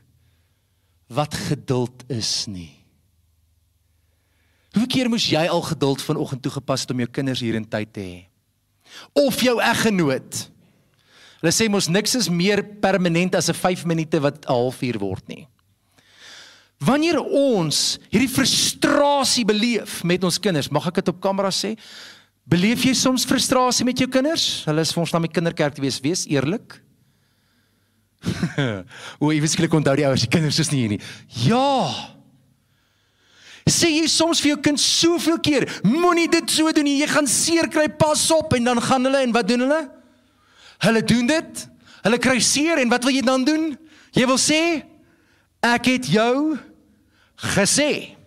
wat 1.07 1.33
geduld 1.33 2.03
is 2.07 2.45
nie. 2.47 2.76
Hoeveel 4.77 4.93
keer 4.93 5.07
moes 5.09 5.25
jy 5.25 5.41
al 5.49 5.63
geduld 5.65 6.03
vanoggend 6.05 6.43
toegepas 6.45 6.83
het 6.85 6.91
om 6.93 6.99
jou 7.01 7.07
kinders 7.09 7.39
hier 7.41 7.55
in 7.57 7.63
tyd 7.65 7.89
te 7.95 8.01
hê? 8.03 8.17
Of 9.17 9.39
jou 9.41 9.55
eggenoot? 9.57 10.41
Hulle 11.41 11.53
sê 11.53 11.65
mos 11.65 11.87
niks 11.89 12.13
is 12.19 12.27
meer 12.29 12.61
permanent 12.77 13.33
as 13.33 13.49
'n 13.49 13.57
5 13.57 13.85
minute 13.89 14.19
wat 14.21 14.45
'n 14.45 14.53
halfuur 14.53 14.99
word 14.99 15.27
nie. 15.27 15.47
Wanneer 16.77 17.17
ons 17.17 17.97
hierdie 18.11 18.29
frustrasie 18.29 19.45
beleef 19.45 20.03
met 20.03 20.23
ons 20.23 20.37
kinders, 20.37 20.69
mag 20.69 20.85
ek 20.87 20.95
dit 21.01 21.07
op 21.09 21.21
kamera 21.21 21.49
sê? 21.49 21.75
Beleef 22.45 22.83
jy 22.83 22.93
soms 22.93 23.25
frustrasie 23.25 23.85
met 23.85 23.97
jou 23.97 24.07
kinders? 24.07 24.63
Hulle 24.65 24.81
is 24.81 24.93
vir 24.93 25.01
ons 25.01 25.13
na 25.13 25.19
my 25.19 25.27
kinderkerk 25.27 25.73
te 25.73 25.81
wees, 25.81 25.99
wees 25.99 26.27
eerlik. 26.27 26.81
o, 29.19 29.31
jy 29.31 29.41
weet 29.41 29.51
skielik 29.51 29.73
onthou 29.73 29.95
die 29.95 30.05
ouers, 30.05 30.21
die 30.21 30.29
kinders 30.29 30.59
is 30.59 30.69
nie 30.69 30.81
hier 30.81 30.89
nie. 30.89 31.01
Ja. 31.47 32.16
Sê 33.67 33.89
jy 33.91 34.05
soms 34.07 34.39
vir 34.39 34.53
jou 34.53 34.59
kind 34.63 34.79
soveel 34.79 35.39
keer, 35.43 35.65
moenie 35.83 36.29
dit 36.31 36.53
so 36.55 36.71
doen 36.71 36.87
nie, 36.87 37.01
jy 37.01 37.09
gaan 37.11 37.27
seer 37.27 37.67
kry, 37.71 37.89
pas 37.91 38.21
op 38.31 38.55
en 38.55 38.69
dan 38.69 38.79
gaan 38.83 39.07
hulle 39.09 39.23
en 39.25 39.33
wat 39.35 39.49
doen 39.49 39.65
hulle? 39.65 39.81
Hulle 40.85 41.01
doen 41.03 41.27
dit. 41.27 41.63
Hulle 42.05 42.19
kry 42.21 42.37
seer 42.43 42.79
en 42.79 42.91
wat 42.91 43.03
wil 43.03 43.17
jy 43.17 43.23
dan 43.27 43.43
doen? 43.43 43.71
Jy 44.15 44.27
wil 44.29 44.39
sê 44.39 44.61
ek 45.65 45.89
het 45.91 46.07
jou 46.13 46.55
gesê. 47.55 48.17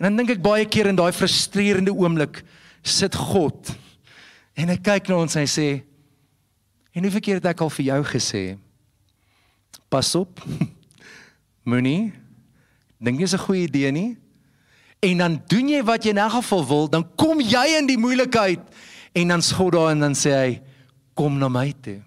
En 0.00 0.08
dan 0.08 0.22
dink 0.22 0.34
ek 0.34 0.42
baie 0.42 0.64
keer 0.66 0.88
in 0.90 0.98
daai 0.98 1.12
frustrerende 1.14 1.92
oomblik 1.92 2.40
sit 2.82 3.14
God 3.14 3.70
en 4.56 4.72
hy 4.72 4.76
kyk 4.80 5.10
na 5.10 5.20
ons 5.20 5.36
en 5.36 5.44
hy 5.44 5.48
sê 5.48 5.68
en 6.96 7.04
hoe 7.04 7.12
verkeerd 7.12 7.44
het 7.44 7.52
ek 7.52 7.62
al 7.62 7.70
vir 7.76 7.86
jou 7.92 8.00
gesê? 8.08 8.42
Pas 9.92 10.08
op. 10.18 10.40
Moenie 11.68 12.10
dink 13.00 13.18
jy 13.18 13.24
is 13.24 13.34
'n 13.34 13.46
goeie 13.46 13.66
idee 13.68 13.90
nie? 13.92 14.16
En 15.00 15.18
dan 15.18 15.42
doen 15.48 15.68
jy 15.68 15.82
wat 15.82 16.04
jy 16.04 16.10
in 16.10 16.18
'n 16.18 16.30
geval 16.30 16.66
wil, 16.66 16.88
dan 16.88 17.04
kom 17.16 17.40
jy 17.40 17.78
in 17.78 17.86
die 17.86 17.98
moeilikheid 17.98 18.60
en 19.12 19.28
dan 19.28 19.42
skot 19.42 19.72
daar 19.72 19.90
en 19.90 20.00
dan 20.00 20.14
sê 20.14 20.30
hy 20.30 20.62
kom 21.14 21.38
na 21.38 21.48
my 21.48 21.72
toe. 21.82 22.02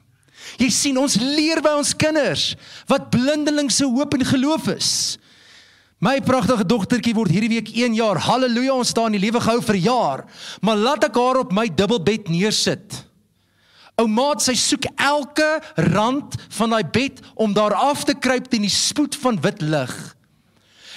Jy 0.58 0.70
sien 0.70 0.98
ons 0.98 1.16
leer 1.16 1.62
by 1.62 1.74
ons 1.78 1.96
kinders 1.96 2.56
wat 2.88 3.10
blindelingse 3.10 3.86
hoop 3.86 4.14
en 4.14 4.26
geloof 4.26 4.68
is. 4.68 5.18
My 6.04 6.20
pragtige 6.20 6.66
dogtertjie 6.68 7.16
word 7.16 7.32
hierdie 7.32 7.50
week 7.50 7.70
1 7.72 7.96
jaar. 7.96 8.20
Halleluja, 8.20 8.74
ons 8.74 8.90
staan 8.92 9.12
die 9.16 9.22
lewe 9.24 9.40
gehou 9.40 9.62
vir 9.62 9.76
jaar. 9.76 10.26
Maar 10.62 10.76
laat 10.76 11.04
ek 11.04 11.16
haar 11.16 11.40
op 11.46 11.54
my 11.56 11.70
dubbelbed 11.72 12.28
neersit. 12.28 13.06
Ou 14.02 14.08
maat, 14.10 14.42
sy 14.42 14.56
soek 14.58 14.90
elke 14.98 15.62
rand 15.94 16.36
van 16.58 16.70
daai 16.70 16.84
bed 16.84 17.22
om 17.40 17.54
daar 17.54 17.76
af 17.78 18.04
te 18.04 18.16
kruip 18.18 18.50
teen 18.52 18.66
die 18.66 18.74
spoed 18.74 19.16
van 19.16 19.40
wit 19.40 19.62
lig. 19.62 20.13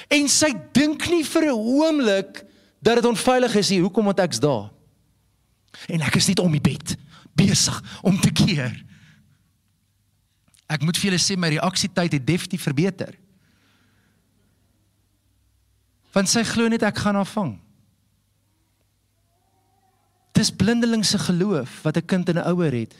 En 0.08 0.28
sy 0.28 0.52
dink 0.72 1.08
nie 1.10 1.24
vir 1.24 1.44
'n 1.50 1.58
oomblik 1.58 2.44
dat 2.80 2.94
dit 2.94 3.04
onveilig 3.04 3.54
is 3.54 3.70
nie. 3.70 3.80
Hoekom 3.80 4.04
moet 4.04 4.18
ek's 4.18 4.40
daar? 4.40 4.70
En 5.88 6.00
ek 6.00 6.14
is 6.14 6.26
net 6.26 6.38
om 6.38 6.52
die 6.52 6.60
bed 6.60 6.96
besig 7.36 7.82
om 8.02 8.20
te 8.20 8.32
keer. 8.32 8.72
Ek 10.66 10.82
moet 10.82 10.96
vir 10.96 11.10
julle 11.10 11.22
sê 11.22 11.36
my 11.38 11.48
reaksietyd 11.48 12.12
het 12.12 12.26
definitief 12.26 12.62
verbeter. 12.62 13.14
Want 16.12 16.28
sy 16.28 16.42
glo 16.48 16.68
net 16.68 16.82
ek 16.82 16.96
gaan 17.04 17.14
haar 17.14 17.28
vang. 17.28 17.52
Dis 20.36 20.50
blindelingse 20.50 21.18
geloof 21.18 21.82
wat 21.82 21.96
'n 21.96 22.06
kind 22.06 22.28
in 22.28 22.38
'n 22.38 22.48
ouer 22.52 22.72
het. 22.72 22.94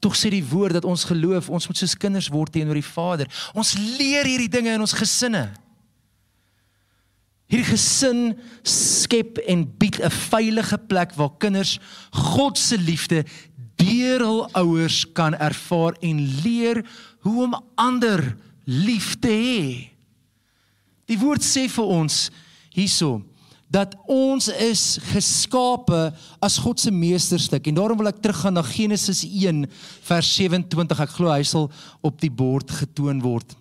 Tog 0.00 0.16
sê 0.16 0.30
die 0.30 0.44
woord 0.44 0.72
dat 0.72 0.84
ons 0.84 1.04
geloof, 1.04 1.48
ons 1.48 1.66
moet 1.66 1.76
soos 1.76 1.96
kinders 1.96 2.28
word 2.28 2.52
teenoor 2.52 2.74
die 2.74 2.82
Vader. 2.82 3.26
Ons 3.54 3.74
leer 3.74 4.24
hierdie 4.24 4.48
dinge 4.48 4.72
in 4.72 4.80
ons 4.80 4.92
gesinne. 4.92 5.52
Hierdie 7.52 7.68
gesin 7.68 8.20
skep 8.64 9.36
en 9.44 9.66
bied 9.78 10.00
'n 10.00 10.08
veilige 10.08 10.78
plek 10.88 11.12
waar 11.20 11.36
kinders 11.36 11.78
God 12.10 12.56
se 12.58 12.78
liefde 12.78 13.24
deur 13.76 14.24
hul 14.24 14.48
ouers 14.56 15.04
kan 15.12 15.34
ervaar 15.36 15.92
en 16.00 16.16
leer 16.44 16.80
hoe 17.20 17.44
om 17.44 17.60
ander 17.76 18.36
lief 18.64 19.18
te 19.20 19.28
hê. 19.28 19.90
Die 21.04 21.18
woord 21.18 21.44
sê 21.44 21.68
vir 21.68 21.84
ons 21.84 22.30
hierso 22.72 23.20
dat 23.72 23.94
ons 24.08 24.48
is 24.48 24.98
geskape 25.12 26.12
as 26.40 26.58
God 26.60 26.80
se 26.80 26.90
meesterstuk 26.90 27.66
en 27.66 27.74
daarom 27.74 28.00
wil 28.00 28.08
ek 28.08 28.20
teruggaan 28.24 28.56
na 28.56 28.64
Genesis 28.64 29.24
1 29.24 29.64
vers 30.08 30.34
27 30.36 31.00
ek 31.04 31.14
glo 31.16 31.28
hy 31.32 31.42
sal 31.42 31.70
op 32.00 32.20
die 32.20 32.32
bord 32.32 32.70
getoon 32.70 33.20
word. 33.20 33.56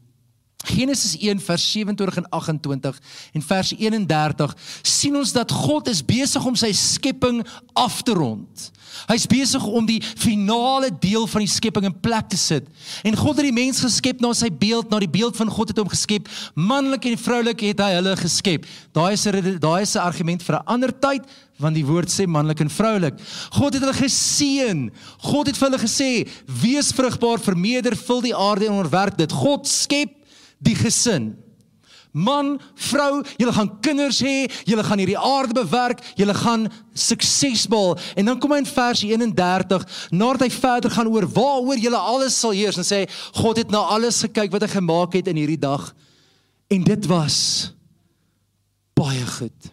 Genesis 0.64 1.18
1 1.18 1.40
vers 1.42 1.72
27 1.72 2.18
en 2.18 2.30
28 2.30 3.00
en 3.34 3.42
vers 3.42 3.74
31 3.78 4.56
sien 4.82 5.16
ons 5.18 5.34
dat 5.34 5.52
God 5.52 5.88
is 5.88 6.04
besig 6.06 6.46
om 6.46 6.56
sy 6.56 6.72
skepping 6.76 7.42
af 7.74 8.02
te 8.06 8.14
rond. 8.14 8.70
Hy's 9.10 9.26
besig 9.30 9.64
om 9.66 9.86
die 9.88 10.00
finale 10.04 10.92
deel 11.02 11.26
van 11.32 11.44
die 11.46 11.50
skepping 11.50 11.88
in 11.88 11.96
plek 12.04 12.28
te 12.32 12.38
sit. 12.40 12.68
En 13.08 13.18
God 13.18 13.40
het 13.40 13.48
die 13.48 13.56
mens 13.56 13.82
geskep 13.82 14.22
na 14.22 14.34
sy 14.38 14.52
beeld, 14.52 14.92
na 14.92 15.00
die 15.02 15.10
beeld 15.10 15.38
van 15.40 15.50
God 15.52 15.72
het 15.72 15.80
hom 15.82 15.90
geskep. 15.92 16.28
Manlik 16.56 17.08
en 17.10 17.18
vroulik 17.20 17.64
het 17.72 17.82
hy 17.82 17.94
hulle 17.98 18.18
geskep. 18.20 18.68
Daai 18.94 19.14
is 19.14 19.26
'n 19.28 19.58
daai 19.60 19.82
is 19.82 19.96
'n 19.96 20.06
argument 20.06 20.44
vir 20.44 20.56
'n 20.56 20.68
ander 20.68 20.92
tyd 20.92 21.26
want 21.58 21.76
die 21.76 21.86
woord 21.86 22.10
sê 22.10 22.26
manlik 22.26 22.60
en 22.60 22.70
vroulik. 22.70 23.14
God 23.52 23.74
het 23.74 23.84
hulle 23.84 23.94
geseën. 23.94 24.90
God 25.20 25.48
het 25.48 25.58
vir 25.58 25.70
hulle 25.70 25.80
gesê: 25.80 26.28
"Wees 26.48 26.92
vrugbaar, 26.92 27.40
vermeerder, 27.40 27.96
vul 27.96 28.22
die 28.22 28.36
aarde 28.36 28.66
en 28.66 28.72
onderwerp 28.72 29.18
dit." 29.18 29.32
God 29.32 29.68
skep 29.68 30.21
die 30.62 30.78
gesin. 30.78 31.34
Man, 32.12 32.58
vrou, 32.76 33.22
julle 33.40 33.54
gaan 33.56 33.70
kinders 33.80 34.20
hê, 34.20 34.44
julle 34.68 34.84
gaan 34.84 35.00
hierdie 35.00 35.20
aarde 35.20 35.56
bewerk, 35.56 36.02
julle 36.20 36.36
gaan 36.36 36.66
suksesvol. 36.92 37.96
En 38.20 38.28
dan 38.28 38.40
kom 38.40 38.52
hy 38.52 38.60
in 38.66 38.68
vers 38.68 39.04
31, 39.08 39.86
nadat 40.12 40.44
hy 40.44 40.52
verder 40.52 40.92
gaan 40.92 41.12
oor 41.12 41.28
waaroor 41.32 41.80
julle 41.80 42.02
alles 42.12 42.36
sal 42.44 42.52
heers 42.58 42.82
en 42.82 42.88
sê 42.88 43.06
God 43.40 43.64
het 43.64 43.72
na 43.72 43.86
alles 43.96 44.20
gekyk 44.28 44.52
wat 44.52 44.68
hy 44.68 44.74
gemaak 44.76 45.16
het 45.16 45.32
in 45.32 45.40
hierdie 45.40 45.62
dag 45.62 45.94
en 46.72 46.84
dit 46.84 47.06
was 47.12 47.38
baie 48.96 49.24
goed. 49.28 49.72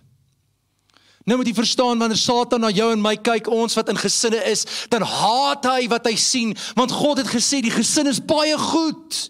Nou 1.29 1.37
moet 1.39 1.51
jy 1.51 1.55
verstaan 1.59 2.01
wanneer 2.01 2.19
Satan 2.19 2.63
na 2.65 2.71
jou 2.73 2.89
en 2.93 3.03
my 3.05 3.15
kyk, 3.21 3.51
ons 3.53 3.77
wat 3.77 3.91
in 3.93 4.01
gesinne 4.01 4.41
is, 4.49 4.65
dan 4.89 5.05
haat 5.05 5.67
hy 5.69 5.89
wat 5.93 6.07
hy 6.09 6.15
sien, 6.19 6.55
want 6.79 6.95
God 6.95 7.21
het 7.21 7.29
gesê 7.31 7.61
die 7.65 7.75
gesin 7.75 8.09
is 8.09 8.23
baie 8.25 8.57
goed. 8.59 9.29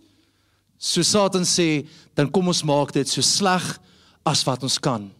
So 0.79 1.03
Satan 1.03 1.43
sê, 1.43 1.87
dan 2.15 2.31
kom 2.31 2.49
ons 2.49 2.63
maak 2.63 2.95
dit 2.95 3.09
so 3.11 3.23
sleg 3.23 3.65
as 4.27 4.45
wat 4.47 4.63
ons 4.63 4.79
kan. 4.79 5.11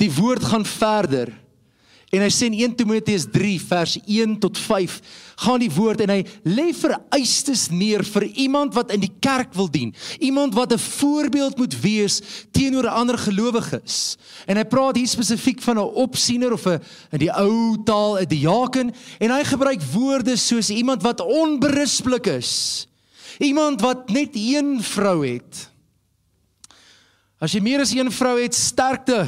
Die 0.00 0.12
woord 0.12 0.44
gaan 0.44 0.64
verder. 0.64 1.32
En 2.14 2.22
hy 2.22 2.28
sê 2.30 2.46
in 2.46 2.54
1 2.54 2.76
Timoteus 2.78 3.26
3 3.34 3.56
vers 3.66 3.96
1 4.06 4.36
tot 4.40 4.58
5 4.62 4.94
gaan 5.42 5.60
die 5.60 5.70
woord 5.74 6.04
en 6.04 6.12
hy 6.14 6.20
lê 6.46 6.68
vereistes 6.76 7.66
neer 7.74 8.04
vir 8.06 8.28
iemand 8.46 8.76
wat 8.76 8.92
in 8.94 9.02
die 9.02 9.10
kerk 9.20 9.50
wil 9.58 9.66
dien. 9.68 9.90
Iemand 10.22 10.54
wat 10.54 10.72
'n 10.72 10.78
voorbeeld 10.78 11.58
moet 11.58 11.74
wees 11.82 12.22
teenoor 12.52 12.88
ander 12.88 13.18
gelowiges. 13.18 14.16
En 14.46 14.56
hy 14.56 14.64
praat 14.64 14.96
hier 14.96 15.08
spesifiek 15.08 15.60
van 15.60 15.78
'n 15.78 15.92
opsiener 16.06 16.52
of 16.52 16.66
'n 16.66 16.80
in 17.12 17.18
die 17.18 17.32
ou 17.34 17.76
taal 17.84 18.20
'n 18.20 18.28
diaken 18.28 18.94
en 19.18 19.30
hy 19.30 19.44
gebruik 19.44 19.82
woorde 19.92 20.36
soos 20.36 20.70
iemand 20.70 21.02
wat 21.02 21.20
onberispelik 21.20 22.26
is. 22.26 22.86
Iemand 23.38 23.80
wat 23.80 24.08
net 24.08 24.34
een 24.34 24.78
vrou 24.82 25.20
het. 25.26 25.66
As 27.36 27.52
jy 27.52 27.60
meer 27.60 27.82
as 27.84 27.92
een 27.92 28.10
vrou 28.12 28.38
het, 28.40 28.54
sterkte. 28.56 29.26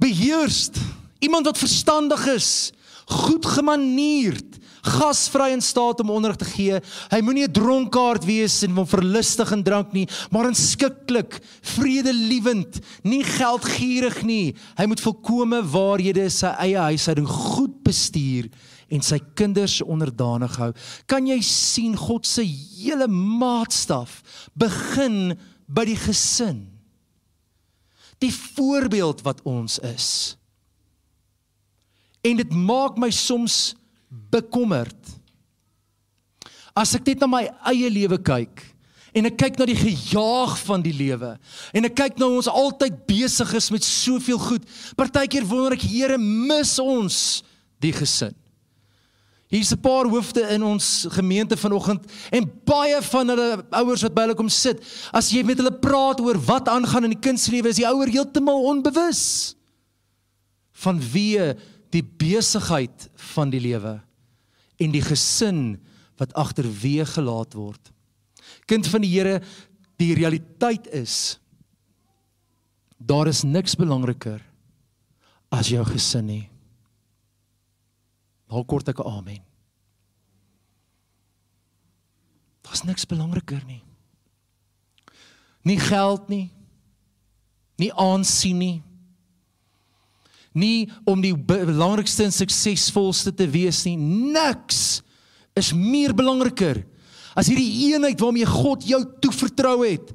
Beheerst. 0.00 0.80
Iemand 1.22 1.46
wat 1.46 1.60
verstandig 1.60 2.24
is, 2.32 2.72
goed 3.06 3.46
gemanierd, 3.46 4.56
gasvry 4.82 5.52
in 5.54 5.62
staat 5.62 6.00
om 6.02 6.10
onderrig 6.10 6.40
te 6.40 6.48
gee. 6.48 6.80
Hy 7.12 7.20
moenie 7.22 7.46
'n 7.46 7.52
dronkaard 7.52 8.24
wees 8.24 8.62
en 8.62 8.74
hom 8.74 8.86
verlustig 8.86 9.52
in 9.52 9.62
drank 9.62 9.92
nie, 9.92 10.08
maar 10.30 10.48
inskikkelik, 10.48 11.38
vredelewend, 11.62 12.80
nie 13.02 13.22
geldgierig 13.22 14.22
nie. 14.22 14.54
Hy 14.76 14.86
moet 14.86 15.00
volkome 15.00 15.62
waarhede 15.62 16.30
sy 16.30 16.50
eie 16.58 16.78
huishouding 16.78 17.28
goed 17.28 17.82
bestuur 17.84 18.50
en 18.92 19.04
sy 19.04 19.18
kinders 19.38 19.80
onderdanig 19.84 20.54
hou. 20.60 20.70
Kan 21.10 21.28
jy 21.28 21.38
sien 21.46 21.96
God 21.98 22.28
se 22.28 22.44
hele 22.44 23.08
maatstaf 23.08 24.20
begin 24.58 25.34
by 25.66 25.86
die 25.88 25.98
gesin? 25.98 26.66
Die 28.22 28.32
voorbeeld 28.32 29.24
wat 29.26 29.40
ons 29.48 29.78
is. 29.86 30.08
En 32.22 32.38
dit 32.38 32.52
maak 32.54 33.00
my 33.00 33.10
soms 33.10 33.72
bekommerd. 34.32 35.16
As 36.76 36.94
ek 36.96 37.08
net 37.10 37.24
na 37.24 37.30
my 37.30 37.46
eie 37.72 37.88
lewe 37.92 38.20
kyk 38.22 38.62
en 39.12 39.28
ek 39.28 39.34
kyk 39.42 39.58
na 39.60 39.66
die 39.68 39.76
gejaag 39.76 40.54
van 40.64 40.84
die 40.84 40.94
lewe 40.96 41.34
en 41.76 41.88
ek 41.88 41.98
kyk 41.98 42.14
na 42.20 42.30
ons 42.32 42.48
altyd 42.48 43.02
besig 43.08 43.50
is 43.58 43.68
met 43.74 43.84
soveel 43.84 44.40
goed. 44.40 44.68
Partykeer 44.96 45.44
wonder 45.48 45.76
ek, 45.76 45.84
Here, 45.84 46.16
mis 46.20 46.78
ons 46.80 47.18
die 47.82 47.92
gesin? 47.96 48.36
Hier's 49.52 49.72
'n 49.72 49.80
paar 49.80 50.08
hoofde 50.08 50.40
in 50.48 50.62
ons 50.64 51.06
gemeente 51.12 51.56
vanoggend 51.56 52.04
en 52.30 52.50
baie 52.64 53.02
van 53.02 53.28
hulle 53.28 53.64
ouers 53.70 54.02
wat 54.02 54.14
by 54.14 54.22
hulle 54.24 54.34
kom 54.34 54.48
sit. 54.48 54.80
As 55.12 55.28
jy 55.30 55.42
met 55.44 55.58
hulle 55.60 55.78
praat 55.78 56.20
oor 56.20 56.38
wat 56.40 56.68
aangaan 56.68 57.04
in 57.04 57.12
die 57.12 57.20
kind 57.20 57.40
se 57.40 57.50
lewe, 57.50 57.68
is 57.68 57.76
die 57.76 57.86
ouer 57.86 58.08
heeltemal 58.08 58.64
onbewus 58.64 59.54
van 60.72 60.98
wie 61.12 61.36
die 61.90 62.02
besigheid 62.02 63.10
van 63.34 63.50
die 63.50 63.60
lewe 63.60 64.00
en 64.80 64.90
die 64.90 65.04
gesin 65.04 65.76
wat 66.16 66.32
agterweë 66.32 67.04
gelaat 67.04 67.52
word. 67.52 67.92
Kind 68.66 68.86
van 68.86 69.04
die 69.04 69.12
Here, 69.12 69.42
die 69.98 70.14
realiteit 70.14 70.88
is 70.88 71.38
daar 72.96 73.28
is 73.28 73.42
niks 73.42 73.74
belangriker 73.74 74.40
as 75.50 75.68
jou 75.68 75.84
gesin 75.84 76.26
nie. 76.26 76.51
Haal 78.52 78.68
kort 78.68 78.88
ek 78.88 79.00
'n 79.00 79.08
amen. 79.08 79.42
Daar's 82.62 82.84
niks 82.84 83.06
belangriker 83.06 83.62
nie. 83.66 83.82
Nie 85.62 85.78
geld 85.78 86.28
nie. 86.28 86.50
Nie 87.76 87.92
aansien 87.92 88.58
nie. 88.58 88.82
Nie 90.52 90.90
om 91.04 91.20
die 91.20 91.34
belangrikste 91.34 92.24
en 92.24 92.32
suksesvolste 92.32 93.34
te 93.34 93.48
wees 93.48 93.84
nie. 93.84 93.96
Niks 93.96 95.02
is 95.56 95.72
meer 95.72 96.14
belangriker 96.14 96.84
as 97.34 97.48
hierdie 97.48 97.92
eenheid 97.92 98.20
waarmee 98.20 98.46
God 98.46 98.84
jou 98.84 99.00
toevertrou 99.20 99.78
het 99.86 100.12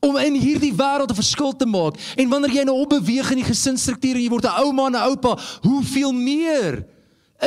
om 0.00 0.16
in 0.16 0.38
hierdie 0.40 0.72
wêreld 0.72 1.10
'n 1.10 1.18
verskil 1.22 1.52
te 1.52 1.66
maak. 1.66 1.98
En 2.16 2.28
wanneer 2.28 2.50
jy 2.50 2.64
nou 2.64 2.80
opbeweeg 2.80 3.30
in 3.30 3.42
die 3.42 3.50
gesinsstruktuur 3.50 4.14
en 4.14 4.22
jy 4.22 4.30
word 4.30 4.44
'n 4.44 4.62
ouma 4.64 4.86
en 4.86 4.96
'n 4.96 5.08
oupa, 5.10 5.38
hoeveel 5.62 6.12
meer 6.12 6.86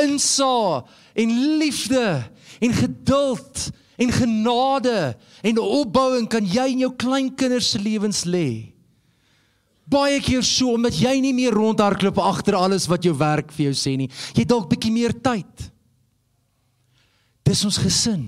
insa 0.02 0.84
en 1.14 1.34
liefde 1.58 2.06
en 2.60 2.72
geduld 2.72 3.70
en 3.96 4.12
genade 4.12 5.16
en 5.42 5.58
opbouing 5.58 6.28
kan 6.30 6.46
jy 6.46 6.66
in 6.74 6.84
jou 6.86 6.92
kleinkinders 6.98 7.74
se 7.74 7.82
lewens 7.82 8.24
lê. 8.26 8.74
Baie 9.84 10.16
keer 10.24 10.42
so 10.46 10.74
omdat 10.78 10.96
jy 10.96 11.12
nie 11.20 11.34
meer 11.36 11.54
rondhardloop 11.54 12.18
agter 12.22 12.56
alles 12.56 12.88
wat 12.90 13.04
jou 13.04 13.12
werk 13.20 13.52
vir 13.52 13.68
jou 13.68 13.76
sê 13.78 13.94
nie. 14.00 14.08
Jy 14.34 14.46
dalk 14.48 14.70
bietjie 14.70 14.92
meer 14.94 15.12
tyd. 15.12 15.68
Dis 17.44 17.62
ons 17.68 17.78
gesin. 17.78 18.24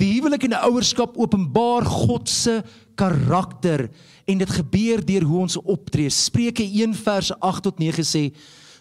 Die 0.00 0.14
huwelik 0.14 0.44
en 0.46 0.54
die 0.54 0.62
ouerskap 0.68 1.16
openbaar 1.20 1.88
God 1.88 2.28
se 2.28 2.60
karakter 3.00 3.88
en 4.28 4.40
dit 4.40 4.52
gebeur 4.60 5.02
deur 5.04 5.26
hoe 5.28 5.42
ons 5.46 5.58
optree. 5.60 6.12
Spreuke 6.12 6.64
1 6.64 6.94
vers 7.00 7.32
8 7.40 7.64
tot 7.68 7.80
9 7.80 8.04
sê: 8.06 8.24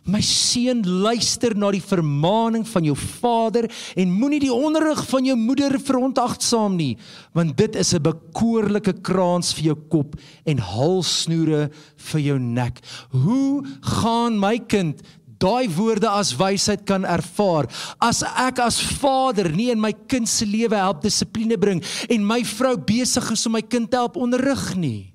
My 0.07 0.21
seun, 0.23 0.81
luister 1.03 1.53
na 1.57 1.69
die 1.75 1.83
vermaaning 1.83 2.63
van 2.69 2.85
jou 2.87 2.95
vader 2.95 3.67
en 3.99 4.13
moenie 4.15 4.39
die 4.45 4.53
onderrig 4.53 5.01
van 5.09 5.27
jou 5.27 5.35
moeder 5.37 5.75
verontagsaam 5.75 6.77
nie, 6.79 6.93
want 7.35 7.57
dit 7.57 7.75
is 7.75 7.93
'n 7.93 8.01
bekoorlike 8.01 9.01
kraans 9.03 9.53
vir 9.53 9.63
jou 9.63 9.77
kop 9.89 10.15
en 10.45 10.57
halsnoere 10.57 11.69
vir 11.97 12.21
jou 12.21 12.39
nek. 12.39 12.79
Hoe 13.11 13.63
gaan 13.81 14.39
my 14.39 14.57
kind 14.57 15.01
daai 15.39 15.69
woorde 15.69 16.07
as 16.07 16.35
wysheid 16.35 16.85
kan 16.85 17.05
ervaar? 17.05 17.67
As 17.99 18.23
ek 18.23 18.59
as 18.59 18.81
vader 18.81 19.49
nie 19.51 19.69
in 19.69 19.79
my 19.79 19.93
kind 20.07 20.27
se 20.27 20.45
lewe 20.45 20.75
help 20.75 21.01
dissipline 21.01 21.57
bring 21.57 21.83
en 22.09 22.25
my 22.25 22.43
vrou 22.43 22.77
besig 22.77 23.31
is 23.31 23.45
om 23.45 23.51
my 23.51 23.61
kind 23.61 23.91
te 23.91 23.97
help 23.97 24.15
onderrig 24.15 24.75
nie. 24.75 25.13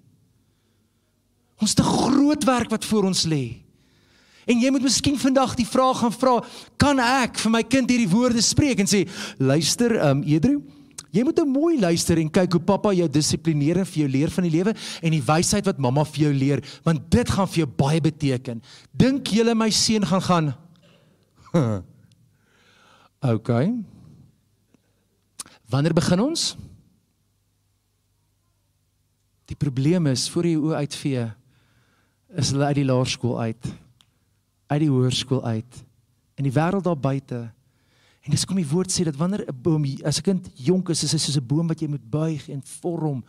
Ons 1.60 1.74
te 1.74 1.82
groot 1.82 2.44
werk 2.44 2.70
wat 2.70 2.84
voor 2.84 3.04
ons 3.04 3.24
lê 3.24 3.63
En 4.44 4.60
jy 4.60 4.70
moet 4.72 4.84
miskien 4.84 5.16
vandag 5.20 5.54
die 5.56 5.68
vraag 5.68 6.02
gaan 6.02 6.14
vra, 6.14 6.38
kan 6.80 7.00
ek 7.00 7.38
vir 7.40 7.52
my 7.54 7.62
kind 7.64 7.90
hierdie 7.90 8.10
woorde 8.10 8.42
spreek 8.44 8.82
en 8.82 8.90
sê, 8.90 9.04
luister, 9.40 9.96
ehm 9.96 10.20
um, 10.20 10.24
Edru, 10.28 10.58
jy 11.14 11.22
moet 11.24 11.38
nou 11.40 11.46
mooi 11.46 11.78
luister 11.78 12.18
en 12.18 12.30
kyk 12.32 12.56
hoe 12.56 12.64
pappa 12.66 12.92
jou 12.96 13.06
dissiplineer 13.08 13.80
en 13.80 13.88
vir 13.88 14.00
jou 14.02 14.10
leer 14.10 14.32
van 14.34 14.48
die 14.48 14.52
lewe 14.56 14.74
en 14.74 15.14
die 15.14 15.22
wysheid 15.24 15.66
wat 15.68 15.80
mamma 15.80 16.04
vir 16.10 16.26
jou 16.26 16.32
leer, 16.34 16.64
want 16.84 17.06
dit 17.14 17.32
gaan 17.36 17.48
vir 17.48 17.62
jou 17.62 17.70
baie 17.78 18.02
beteken. 18.02 18.60
Dink 18.92 19.32
julle 19.36 19.54
my 19.56 19.70
seun 19.72 20.06
gaan 20.10 20.24
gaan 20.28 20.52
OK. 23.34 23.50
Wanneer 25.70 25.94
begin 25.94 26.20
ons? 26.20 26.56
Die 29.46 29.56
probleem 29.56 30.10
is 30.10 30.26
voor 30.32 30.48
jy 30.48 30.56
oë 30.58 30.82
uitvee 30.82 31.24
is 32.34 32.50
hulle 32.50 32.66
uit 32.66 32.80
die 32.80 32.88
laerskool 32.88 33.38
uit 33.38 33.70
uit 34.74 34.84
die 34.86 34.92
hoërskool 34.92 35.44
uit 35.44 35.82
in 36.34 36.48
die 36.48 36.54
wêreld 36.54 36.84
daar 36.84 36.98
buite. 36.98 37.44
En 38.24 38.32
dis 38.32 38.44
kom 38.48 38.58
die 38.58 38.66
woord 38.66 38.90
sê 38.90 39.04
dat 39.06 39.18
wanneer 39.20 39.44
'n 39.46 39.62
boom 39.62 39.84
as 40.04 40.18
'n 40.18 40.22
kind 40.22 40.50
jonk 40.54 40.88
is, 40.90 41.04
is 41.04 41.12
hy 41.12 41.18
soos 41.18 41.36
'n 41.36 41.46
boom 41.46 41.68
wat 41.68 41.80
jy 41.80 41.88
moet 41.88 42.10
buig 42.10 42.48
en 42.48 42.62
vorm 42.62 43.24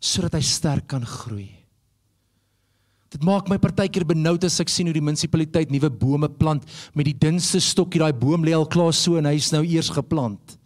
sodat 0.00 0.34
hy 0.34 0.40
sterk 0.40 0.86
kan 0.86 1.04
groei. 1.04 1.50
Dit 3.10 3.22
maak 3.22 3.48
my 3.48 3.58
partykeer 3.58 4.04
benoud 4.04 4.44
as 4.44 4.60
ek 4.60 4.68
sien 4.68 4.86
hoe 4.86 4.92
die 4.94 5.04
munisipaliteit 5.04 5.70
nuwe 5.70 5.90
bome 5.90 6.28
plant 6.28 6.64
met 6.94 7.06
die 7.06 7.14
dunste 7.18 7.60
stokkie. 7.60 7.98
Daai 7.98 8.12
boom 8.12 8.44
lê 8.44 8.52
al 8.52 8.66
klaar 8.66 8.92
so 8.92 9.16
en 9.16 9.24
hy's 9.24 9.52
nou 9.52 9.62
eers 9.64 9.90
geplant. 9.90 10.58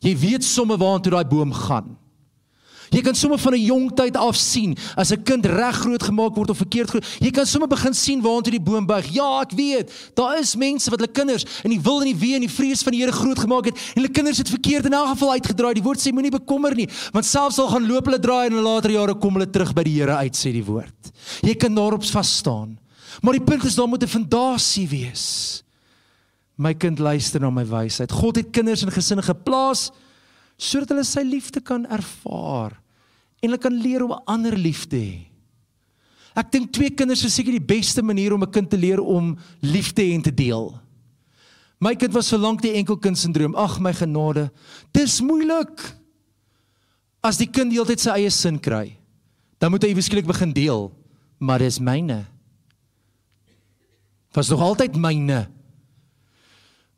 Jy 0.00 0.14
weet 0.16 0.44
sommer 0.44 0.78
waartoe 0.80 1.10
daai 1.10 1.28
boom 1.28 1.52
gaan. 1.52 1.96
Jy 2.90 3.00
kan 3.06 3.14
sommer 3.14 3.38
van 3.38 3.54
'n 3.54 3.62
jong 3.62 3.86
tyd 3.94 4.16
af 4.16 4.36
sien 4.36 4.76
as 4.96 5.12
'n 5.12 5.22
kind 5.22 5.46
reg 5.46 5.76
groot 5.76 6.02
gemaak 6.02 6.34
word 6.34 6.50
of 6.50 6.58
verkeerd 6.58 6.90
groot. 6.90 7.06
Jy 7.20 7.30
kan 7.30 7.46
sommer 7.46 7.68
begin 7.68 7.94
sien 7.94 8.20
waartoe 8.20 8.50
die 8.50 8.60
boom 8.60 8.86
buig. 8.86 9.06
Ja, 9.14 9.40
ek 9.40 9.52
weet. 9.52 9.90
Daar 10.14 10.38
is 10.38 10.56
mense 10.56 10.90
wat 10.90 11.00
hulle 11.00 11.12
kinders 11.12 11.44
in 11.62 11.70
die 11.70 11.80
wil 11.80 12.00
en 12.00 12.06
die 12.06 12.16
wee 12.16 12.34
en 12.34 12.40
die 12.40 12.50
vrees 12.50 12.82
van 12.82 12.92
die 12.92 13.00
Here 13.00 13.12
groot 13.12 13.38
gemaak 13.38 13.64
het 13.64 13.76
en 13.76 14.02
hulle 14.02 14.08
kinders 14.08 14.38
het 14.38 14.48
verkeerd 14.48 14.86
in 14.86 14.92
elk 14.92 15.08
geval 15.08 15.30
uitgedraai. 15.30 15.74
Die 15.74 15.82
woord 15.82 16.00
sê 16.00 16.12
moenie 16.12 16.30
bekommer 16.30 16.74
nie, 16.74 16.88
want 17.12 17.24
selfs 17.24 17.58
al 17.58 17.68
gaan 17.68 17.86
loop 17.86 18.04
hulle 18.06 18.18
draai 18.18 18.46
en 18.46 18.56
in 18.56 18.62
later 18.62 18.90
jare 18.90 19.14
kom 19.14 19.34
hulle 19.34 19.50
terug 19.50 19.72
by 19.72 19.82
die 19.82 20.00
Here 20.00 20.16
uit 20.16 20.36
sê 20.36 20.52
die 20.52 20.64
woord. 20.64 21.12
Jy 21.42 21.54
kan 21.54 21.74
daarop 21.74 22.04
vas 22.04 22.36
staan. 22.36 22.78
Maar 23.22 23.32
die 23.32 23.44
punt 23.44 23.64
is 23.64 23.74
daar 23.74 23.88
moet 23.88 24.02
'n 24.02 24.08
fondasie 24.08 24.88
wees. 24.88 25.62
My 26.56 26.74
kind 26.74 26.98
luister 26.98 27.40
na 27.40 27.50
my 27.50 27.64
wysheid. 27.64 28.12
God 28.12 28.36
het 28.36 28.50
kinders 28.50 28.82
in 28.82 28.90
gesinne 28.90 29.22
geplaas 29.22 29.90
sodat 30.56 30.88
hulle 30.88 31.04
sy 31.04 31.22
liefde 31.24 31.60
kan 31.60 31.86
ervaar 31.86 32.79
en 33.40 33.48
hulle 33.48 33.60
kan 33.60 33.74
leer 33.74 34.04
om 34.04 34.16
ander 34.28 34.56
lief 34.56 34.86
te 34.88 35.00
hê. 35.00 35.18
Ek 36.38 36.50
dink 36.52 36.70
twee 36.72 36.92
kinders 36.94 37.24
is 37.26 37.34
seker 37.34 37.56
die 37.56 37.66
beste 37.72 38.02
manier 38.02 38.34
om 38.34 38.42
'n 38.42 38.52
kind 38.52 38.70
te 38.70 38.76
leer 38.76 39.00
om 39.00 39.36
lief 39.60 39.92
te 39.92 40.02
hê 40.02 40.14
en 40.14 40.22
te 40.22 40.34
deel. 40.34 40.78
My 41.80 41.94
kind 41.96 42.12
was 42.12 42.28
vir 42.28 42.38
lank 42.38 42.60
die 42.60 42.76
enkelkind 42.76 43.18
sindroom. 43.18 43.56
Ag 43.56 43.80
my 43.80 43.92
genade, 43.92 44.50
dis 44.92 45.20
moeilik. 45.20 45.80
As 47.24 47.36
die 47.36 47.48
kind 47.48 47.72
heeltyd 47.72 48.00
sy 48.00 48.10
eie 48.10 48.30
sin 48.30 48.58
kry, 48.58 48.96
dan 49.58 49.70
moet 49.70 49.82
hy 49.82 49.88
ewesklik 49.92 50.26
begin 50.26 50.52
deel, 50.52 50.90
maar 51.38 51.58
dis 51.58 51.80
myne. 51.80 52.26
Was 54.32 54.48
nog 54.48 54.60
altyd 54.60 54.96
myne. 54.96 55.48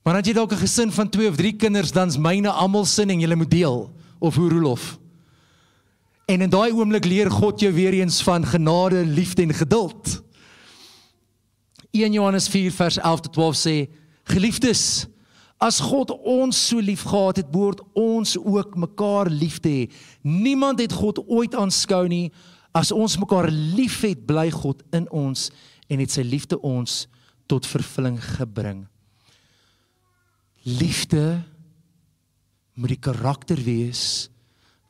Maar 0.03 0.19
as 0.19 0.27
jy 0.27 0.35
dalk 0.35 0.53
'n 0.53 0.63
gesin 0.67 0.91
van 0.91 1.09
2 1.09 1.29
of 1.29 1.37
3 1.37 1.53
kinders, 1.53 1.93
dan's 1.93 2.19
myne 2.19 2.51
almal 2.51 2.85
sin 2.85 3.11
en 3.11 3.21
jy 3.21 3.35
moet 3.35 3.51
deel 3.51 3.91
of 4.19 4.35
hoe 4.35 4.51
Rolof. 4.51 4.99
En 6.27 6.41
in 6.41 6.51
daai 6.51 6.73
oomblik 6.73 7.05
leer 7.05 7.31
God 7.31 7.61
jou 7.61 7.73
weer 7.75 7.93
eens 7.93 8.23
van 8.23 8.47
genade, 8.47 9.05
liefde 9.07 9.43
en 9.43 9.55
geduld. 9.55 10.23
1 11.91 12.13
Johannes 12.13 12.49
4 12.49 12.73
vers 12.73 12.97
11 12.97 13.21
tot 13.21 13.33
12 13.33 13.57
sê: 13.57 13.77
Geliefdes, 14.25 15.07
as 15.59 15.81
God 15.81 16.11
ons 16.11 16.67
so 16.69 16.81
liefgehad 16.81 17.37
het, 17.37 17.51
behoort 17.51 17.83
ons 17.93 18.37
ook 18.39 18.77
mekaar 18.77 19.31
lief 19.31 19.59
te 19.61 19.69
hê. 19.69 19.85
Niemand 20.23 20.81
het 20.81 20.93
God 20.93 21.21
ooit 21.29 21.55
aanskou 21.55 22.07
nie. 22.09 22.33
As 22.73 22.93
ons 22.93 23.19
mekaar 23.21 23.51
liefhet, 23.51 24.25
bly 24.27 24.49
God 24.51 24.81
in 24.97 25.05
ons 25.11 25.51
en 25.93 26.01
het 26.01 26.11
sy 26.11 26.25
liefde 26.25 26.57
ons 26.65 27.05
tot 27.51 27.67
vervulling 27.69 28.17
gebring. 28.39 28.87
Liefde 30.65 31.43
moet 32.73 32.95
die 32.95 33.03
karakter 33.03 33.61
wees 33.61 34.32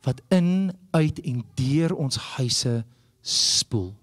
wat 0.03 0.21
in, 0.27 0.71
uit 0.91 1.19
en 1.23 1.43
deur 1.55 1.95
ons 1.95 2.17
huise 2.35 2.83
spoel. 3.21 3.93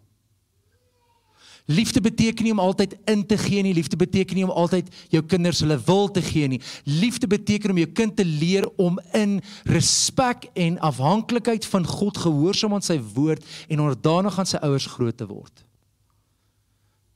Liefde 1.70 2.00
beteken 2.00 2.44
nie 2.44 2.52
om 2.52 2.58
altyd 2.58 2.96
in 3.04 3.26
te 3.26 3.36
gee 3.38 3.62
nie, 3.62 3.74
liefde 3.74 3.96
beteken 3.96 4.34
nie 4.34 4.44
om 4.44 4.50
altyd 4.50 4.88
jou 5.12 5.22
kinders 5.22 5.60
hulle 5.62 5.76
wil 5.86 6.08
te 6.10 6.22
gee 6.24 6.48
nie. 6.50 6.60
Liefde 6.84 7.28
beteken 7.30 7.70
om 7.70 7.78
jou 7.78 7.90
kind 7.94 8.16
te 8.16 8.24
leer 8.24 8.66
om 8.80 8.98
in 9.14 9.38
respek 9.70 10.48
en 10.58 10.80
afhanklikheid 10.82 11.66
van 11.66 11.86
God 11.86 12.18
gehoorsaam 12.18 12.74
aan 12.74 12.86
sy 12.86 12.98
woord 13.14 13.46
en 13.68 13.84
onderdanig 13.84 14.38
aan 14.38 14.50
sy 14.50 14.58
ouers 14.66 14.88
groot 14.90 15.16
te 15.16 15.28
word. 15.30 15.62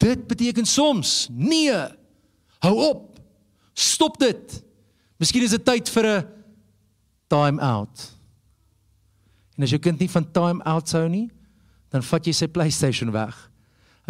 Dit 0.04 0.26
beteken 0.30 0.68
soms 0.68 1.26
nee. 1.32 1.74
Hou 2.62 2.76
op. 2.90 3.18
Stop 3.74 4.20
dit. 4.22 4.60
Miskien 5.18 5.42
is 5.42 5.56
dit 5.56 5.64
tyd 5.64 5.88
vir 5.90 6.06
'n 6.06 6.26
time 7.26 7.60
out. 7.60 8.14
En 9.54 9.66
as 9.66 9.72
jou 9.74 9.80
kind 9.82 10.00
nie 10.00 10.10
van 10.10 10.26
time 10.34 10.64
out 10.66 10.90
sou 10.90 11.04
nie, 11.08 11.28
dan 11.94 12.02
vat 12.02 12.26
jy 12.26 12.34
sy 12.34 12.48
PlayStation 12.50 13.12
weg. 13.14 13.34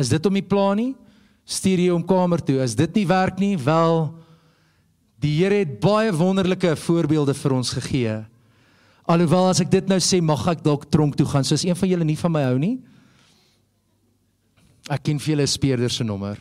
As 0.00 0.08
dit 0.08 0.26
om 0.26 0.34
die 0.34 0.44
plan 0.44 0.78
nie, 0.80 0.92
stuur 1.44 1.82
jy 1.82 1.90
hom 1.92 2.04
kamer 2.06 2.40
toe. 2.40 2.58
As 2.64 2.76
dit 2.78 2.96
nie 2.96 3.06
werk 3.08 3.40
nie, 3.42 3.54
wel 3.60 4.08
die 5.20 5.34
Here 5.38 5.62
het 5.62 5.76
baie 5.80 6.12
wonderlike 6.12 6.74
voorbeelde 6.76 7.34
vir 7.36 7.52
ons 7.56 7.70
gegee. 7.76 8.16
Alhoewel 9.08 9.50
as 9.50 9.60
ek 9.60 9.70
dit 9.72 9.88
nou 9.88 10.00
sê, 10.00 10.20
mag 10.24 10.42
ek 10.48 10.64
dalk 10.64 10.88
tronk 10.92 11.16
toe 11.16 11.26
gaan, 11.28 11.44
soos 11.44 11.64
een 11.64 11.76
van 11.76 11.90
julle 11.90 12.08
nie 12.08 12.18
van 12.20 12.32
my 12.32 12.42
hou 12.46 12.58
nie. 12.60 12.74
Ek 14.92 15.04
ken 15.04 15.20
vir 15.20 15.34
julle 15.34 15.46
speerder 15.48 15.92
se 15.92 16.04
nommer. 16.04 16.40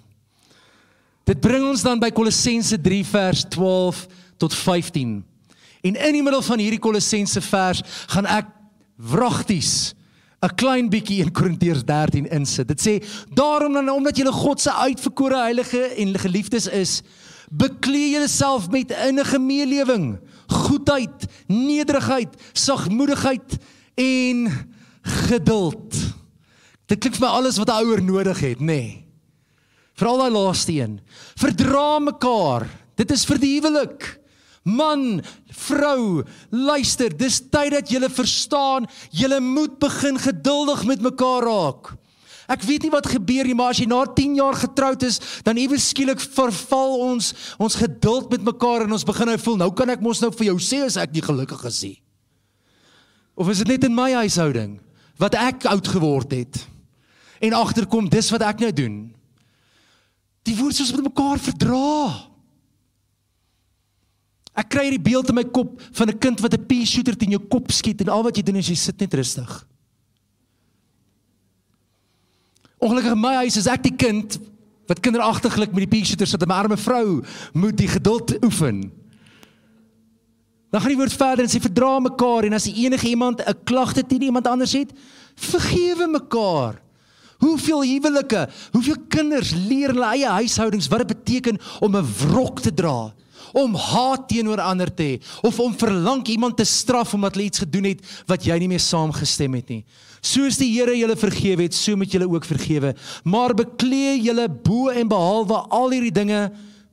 Dit 1.28 1.40
bring 1.44 1.64
ons 1.64 1.84
dan 1.84 2.00
by 2.00 2.10
Kolossense 2.12 2.76
3 2.84 3.04
vers 3.08 3.46
12 3.52 4.02
tot 4.40 4.56
15. 4.56 5.22
En 5.84 6.00
in 6.08 6.18
die 6.18 6.24
middel 6.24 6.44
van 6.44 6.60
hierdie 6.60 6.82
Kolossense 6.84 7.44
vers 7.44 7.84
gaan 8.12 8.28
ek 8.28 8.52
wragties 9.04 9.94
'n 10.44 10.56
klein 10.60 10.90
bietjie 10.92 11.22
in 11.24 11.32
Korintiërs 11.32 11.86
13 11.88 12.28
insit. 12.28 12.68
Dit 12.68 12.82
sê 12.82 12.94
daarom 13.32 13.74
dan 13.74 13.90
omdat 13.90 14.18
julle 14.18 14.32
God 14.32 14.60
se 14.62 14.72
uitverkore 14.72 15.40
heilige 15.40 15.80
en 15.96 16.20
geliefdes 16.20 16.68
is, 16.68 17.02
beklee 17.50 18.10
julleself 18.10 18.70
met 18.70 18.92
innige 19.08 19.40
meelewing, 19.40 20.20
goedheid, 20.48 21.28
nederigheid, 21.48 22.36
sagmoedigheid 22.52 23.58
en 23.96 24.52
geduld. 25.30 25.96
Dit 26.92 27.00
klink 27.00 27.16
vir 27.16 27.28
my 27.28 27.32
alles 27.32 27.58
wat 27.58 27.70
'n 27.70 27.80
ouer 27.86 28.04
nodig 28.04 28.40
het, 28.40 28.60
nê. 28.60 28.66
Nee. 28.66 29.04
Veral 29.96 30.18
daai 30.18 30.32
laaste 30.32 30.74
een. 30.74 31.00
Verdra 31.38 32.00
mekaar. 32.00 32.68
Dit 32.96 33.12
is 33.12 33.26
vir 33.26 33.38
die 33.38 33.60
huwelik. 33.60 34.20
Man, 34.64 35.20
vrou, 35.68 36.24
luister, 36.50 37.12
dis 37.12 37.42
tyd 37.52 37.74
dat 37.76 37.90
julle 37.92 38.08
verstaan, 38.08 38.88
julle 39.12 39.42
moet 39.44 39.76
begin 39.82 40.20
geduldig 40.20 40.86
met 40.88 41.04
mekaar 41.04 41.44
raak. 41.44 41.92
Ek 42.52 42.64
weet 42.68 42.86
nie 42.86 42.92
wat 42.92 43.08
gebeur 43.08 43.48
nie, 43.48 43.56
maar 43.56 43.72
as 43.72 43.80
jy 43.80 43.88
na 43.88 44.02
10 44.08 44.38
jaar 44.40 44.56
getroud 44.60 45.04
is, 45.08 45.20
dan 45.48 45.60
iewes 45.60 45.90
skielik 45.92 46.20
verval 46.36 46.98
ons 47.06 47.32
ons 47.60 47.78
geduld 47.80 48.32
met 48.32 48.44
mekaar 48.44 48.86
en 48.86 48.96
ons 48.96 49.08
begin 49.08 49.32
nou 49.32 49.38
voel, 49.40 49.60
nou 49.64 49.70
kan 49.76 49.92
ek 49.94 50.04
mos 50.04 50.22
nou 50.24 50.32
vir 50.36 50.50
jou 50.52 50.58
sê 50.64 50.84
as 50.88 51.00
ek 51.00 51.16
nie 51.16 51.24
gelukkig 51.24 51.64
is 51.70 51.80
nie. 51.88 51.98
Of 53.40 53.50
is 53.50 53.64
dit 53.64 53.72
net 53.74 53.88
in 53.88 53.96
my 53.96 54.12
huishouding 54.22 54.78
wat 55.20 55.38
ek 55.40 55.68
oud 55.72 55.88
geword 55.88 56.36
het? 56.36 56.60
En 57.44 57.56
agterkom 57.58 58.08
dis 58.12 58.30
wat 58.32 58.44
ek 58.48 58.64
nou 58.64 58.72
doen. 58.76 58.98
Die 60.44 60.56
woord 60.60 60.76
soos 60.76 60.92
met 60.96 61.08
mekaar 61.08 61.40
verdra. 61.42 62.33
Ek 64.54 64.70
kry 64.70 64.86
hierdie 64.86 65.02
beeld 65.02 65.30
in 65.30 65.36
my 65.36 65.44
kop 65.50 65.82
van 65.98 66.10
'n 66.10 66.20
kind 66.20 66.40
wat 66.40 66.54
'n 66.54 66.66
pea 66.66 66.86
shooter 66.86 67.18
teen 67.18 67.32
jou 67.32 67.42
kop 67.50 67.72
skiet 67.72 68.02
en 68.02 68.10
al 68.10 68.24
wat 68.24 68.38
jy 68.38 68.44
doen 68.44 68.56
is 68.56 68.70
jy 68.70 68.76
sit 68.76 69.00
net 69.00 69.14
rustig. 69.14 69.68
Ongelukkig 72.80 73.12
in 73.12 73.22
my 73.22 73.36
huis 73.36 73.58
is 73.58 73.68
ek 73.68 73.84
die 73.84 73.96
kind 73.96 74.40
wat 74.88 75.00
kinderagtiglik 75.00 75.72
met 75.72 75.90
die 75.90 75.98
pea 75.98 76.06
shooter 76.06 76.28
sit 76.28 76.42
en 76.42 76.48
my 76.48 76.56
arme 76.56 76.78
vrou 76.78 77.24
moet 77.54 77.78
die 77.78 77.88
geduld 77.88 78.44
oefen. 78.44 78.92
Dan 80.70 80.82
gaan 80.82 80.90
die 80.90 80.98
woord 80.98 81.14
verder 81.14 81.46
en 81.46 81.50
sê 81.50 81.62
verdra 81.62 82.00
mekaar 82.00 82.44
en 82.44 82.54
as 82.54 82.68
enige 82.68 83.08
iemand 83.08 83.42
'n 83.42 83.64
klagte 83.64 84.04
teen 84.06 84.22
iemand 84.22 84.48
anders 84.48 84.74
het, 84.74 84.92
vergewe 85.36 86.08
mekaar. 86.08 86.82
Hoeveel 87.40 87.84
huwelike, 87.84 88.50
hoeveel 88.72 88.98
kinders 89.08 89.52
leer 89.52 89.90
hulle 89.94 90.06
eie 90.16 90.28
huishoudings 90.28 90.88
wat 90.88 91.08
dit 91.08 91.18
beteken 91.18 91.60
om 91.80 91.96
'n 91.96 92.06
wrok 92.20 92.60
te 92.60 92.74
dra? 92.74 93.14
Om 93.54 93.76
haat 93.78 94.26
teenoor 94.32 94.62
ander 94.64 94.90
te 94.90 95.06
hê 95.06 95.18
of 95.46 95.60
om 95.62 95.76
verlang 95.78 96.26
iemand 96.34 96.58
te 96.58 96.66
straf 96.66 97.14
omdat 97.14 97.38
hulle 97.38 97.48
iets 97.52 97.62
gedoen 97.64 97.92
het 97.92 98.02
wat 98.30 98.46
jy 98.48 98.58
nie 98.60 98.72
mee 98.72 98.82
saamgestem 98.82 99.54
het 99.60 99.70
nie. 99.70 99.84
Soos 100.24 100.58
die 100.58 100.72
Here 100.72 100.96
julle 100.98 101.18
vergewe 101.20 101.68
het, 101.68 101.76
so 101.76 101.98
moet 102.00 102.12
julle 102.12 102.30
ook 102.32 102.46
vergewe. 102.48 102.94
Maar 103.28 103.54
beklee 103.60 104.16
julle 104.24 104.48
bo 104.48 104.90
en 104.90 105.10
behalwe 105.12 105.60
al 105.70 105.92
hierdie 105.92 106.16
dinge 106.16 106.46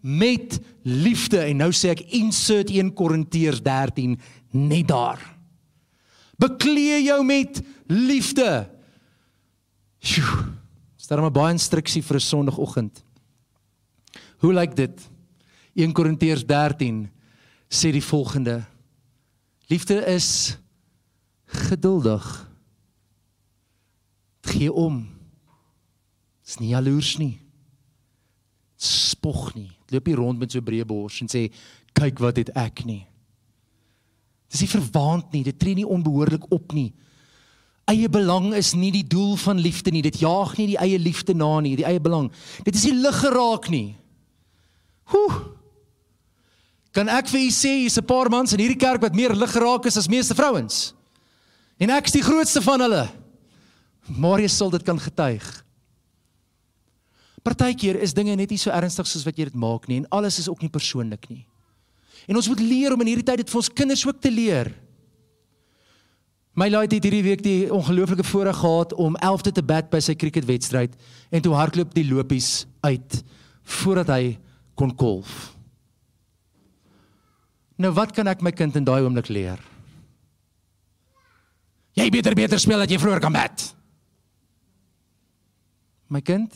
met 0.02 0.58
liefde. 0.82 1.38
En 1.38 1.62
nou 1.62 1.70
sê 1.72 1.94
ek 1.94 2.02
insert 2.18 2.72
1 2.74 2.90
Korintiërs 2.98 3.62
13 3.62 4.18
net 4.50 4.88
daar. 4.90 5.22
Beklee 6.40 7.04
jou 7.04 7.20
met 7.24 7.62
liefde. 7.86 8.48
Sjoe. 10.00 10.48
Sterre 11.00 11.22
maar 11.22 11.34
baie 11.34 11.54
instruksie 11.54 12.02
vir 12.02 12.16
'n 12.16 12.20
Sondagoggend. 12.20 13.04
Hoe 14.38 14.52
lyk 14.52 14.76
dit? 14.76 15.10
1 15.74 15.92
Korintiërs 15.92 16.44
13 16.46 17.04
sê 17.70 17.92
die 17.94 18.04
volgende: 18.04 18.64
Liefde 19.70 20.04
is 20.06 20.58
geduldig. 21.46 22.48
Gee 24.40 24.72
om. 24.72 25.04
Is 26.46 26.58
nie 26.58 26.72
jaloers 26.72 27.16
nie. 27.18 27.38
Spog 28.76 29.52
nie. 29.54 29.70
Loop 29.90 30.06
nie 30.06 30.16
rond 30.18 30.38
met 30.38 30.50
so 30.50 30.62
breë 30.64 30.86
bors 30.88 31.20
en 31.22 31.30
sê 31.30 31.46
kyk 31.94 32.18
wat 32.22 32.40
het 32.40 32.50
ek 32.58 32.84
nie. 32.88 33.04
Dis 34.50 34.64
nie 34.64 34.72
verwaand 34.72 35.30
nie, 35.34 35.44
dit 35.46 35.58
tree 35.58 35.76
nie 35.78 35.86
onbehoorlik 35.86 36.48
op 36.50 36.74
nie. 36.74 36.90
Eie 37.90 38.08
belang 38.10 38.50
is 38.58 38.72
nie 38.78 38.90
die 38.94 39.06
doel 39.06 39.36
van 39.38 39.58
liefde 39.62 39.92
nie. 39.94 40.02
Dit 40.02 40.20
jaag 40.22 40.56
nie 40.58 40.72
die 40.72 40.78
eie 40.78 40.98
liefde 40.98 41.34
na 41.34 41.52
nie, 41.62 41.76
die 41.78 41.86
eie 41.86 42.02
belang. 42.02 42.30
Dit 42.66 42.78
is 42.78 42.86
nie 42.88 42.96
lig 42.98 43.22
geraak 43.22 43.70
nie. 43.70 43.94
Hoe 45.10 45.28
Kan 46.92 47.08
ek 47.08 47.28
vir 47.30 47.40
u 47.46 47.50
sê 47.54 47.72
hier's 47.82 47.98
'n 47.98 48.06
paar 48.06 48.30
mans 48.30 48.52
in 48.52 48.58
hierdie 48.58 48.78
kerk 48.78 49.00
wat 49.00 49.14
meer 49.14 49.34
lig 49.34 49.52
geraak 49.52 49.86
is 49.86 49.96
as 49.96 50.08
meeste 50.08 50.34
vrouens? 50.34 50.92
En 51.78 51.90
ek 51.90 52.06
is 52.06 52.12
die 52.12 52.22
grootste 52.22 52.60
van 52.62 52.80
hulle. 52.80 53.08
Jy 54.08 54.48
sal 54.48 54.70
dit 54.70 54.82
kan 54.82 54.98
getuig. 54.98 55.64
Partykeer 57.42 57.96
is 58.02 58.12
dinge 58.12 58.34
net 58.36 58.50
nie 58.50 58.58
so 58.58 58.70
ernstig 58.70 59.06
soos 59.06 59.24
wat 59.24 59.38
jy 59.38 59.44
dit 59.44 59.54
maak 59.54 59.88
nie 59.88 60.02
en 60.02 60.08
alles 60.10 60.38
is 60.38 60.48
ook 60.48 60.60
nie 60.60 60.68
persoonlik 60.68 61.28
nie. 61.30 61.46
En 62.28 62.36
ons 62.36 62.48
moet 62.48 62.60
leer 62.60 62.92
om 62.92 63.00
in 63.00 63.06
hierdie 63.14 63.24
tyd 63.24 63.36
dit 63.36 63.50
vir 63.50 63.56
ons 63.56 63.72
kinders 63.72 64.06
ook 64.06 64.20
te 64.20 64.30
leer. 64.30 64.74
My 66.52 66.68
laaitjie 66.68 66.98
het 66.98 67.06
hierdie 67.06 67.24
week 67.24 67.42
die 67.42 67.70
ongelooflike 67.72 68.26
voorreg 68.26 68.58
gehad 68.60 68.92
om 68.92 69.16
11de 69.16 69.52
te 69.52 69.62
bat 69.62 69.88
by 69.90 70.00
sy 70.04 70.14
cricketwedstryd 70.14 70.98
en 71.30 71.40
toe 71.40 71.54
hardloop 71.54 71.94
die 71.94 72.04
lopies 72.10 72.66
uit 72.82 73.22
voordat 73.80 74.08
hy 74.08 74.36
kon 74.74 74.92
kolf. 74.92 75.54
Nou 77.80 77.92
wat 77.96 78.12
kan 78.12 78.28
ek 78.28 78.42
my 78.44 78.52
kind 78.52 78.76
in 78.76 78.84
daai 78.84 79.00
oomblik 79.00 79.30
leer? 79.32 79.60
Jy 81.96 82.06
beter 82.12 82.36
beter 82.36 82.60
speel 82.60 82.80
dat 82.82 82.90
jy 82.92 82.98
vroeër 83.00 83.22
kan 83.24 83.34
bat. 83.34 83.64
My 86.10 86.20
kind, 86.20 86.52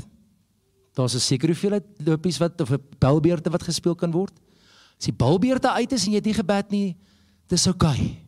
daar's 0.94 1.14
'n 1.14 1.20
sekere 1.20 1.52
hoeveelheid 1.52 1.86
lopies 2.04 2.38
wat 2.38 2.60
of 2.60 2.70
'n 2.70 2.82
balbeerte 2.98 3.50
wat 3.50 3.62
gespeel 3.62 3.94
kan 3.94 4.10
word. 4.10 4.34
As 4.98 5.06
die 5.06 5.12
balbeerte 5.12 5.70
uit 5.70 5.92
is 5.92 6.06
en 6.06 6.12
jy 6.12 6.16
het 6.16 6.24
nie 6.24 6.34
gebat 6.34 6.70
nie, 6.70 6.96
dis 7.48 7.66
oukei. 7.66 7.90
Okay. 7.90 8.18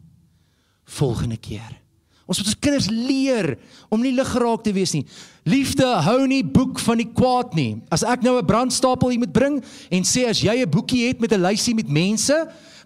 Volgende 0.85 1.37
keer. 1.37 1.81
Ons 2.27 2.39
moet 2.39 2.47
ons 2.47 2.59
kinders 2.59 2.89
leer 2.91 3.59
om 3.89 4.01
nie 4.01 4.13
lig 4.13 4.29
geraak 4.29 4.65
te 4.65 4.73
wees 4.73 4.93
nie. 4.93 5.07
Liefde 5.45 5.87
hou 6.03 6.27
nie 6.27 6.43
boek 6.43 6.79
van 6.83 6.97
die 6.97 7.13
kwaad 7.13 7.55
nie. 7.55 7.83
As 7.89 8.03
ek 8.03 8.23
nou 8.23 8.39
'n 8.39 8.47
brandstapel 8.47 9.11
hier 9.11 9.19
moet 9.19 9.33
bring 9.33 9.65
en 9.91 10.03
sê 10.03 10.27
as 10.29 10.41
jy 10.41 10.63
'n 10.63 10.71
boekie 10.71 11.07
het 11.07 11.21
met 11.21 11.33
'n 11.33 11.43
lysie 11.43 11.75
met 11.75 11.89
mense 11.89 12.35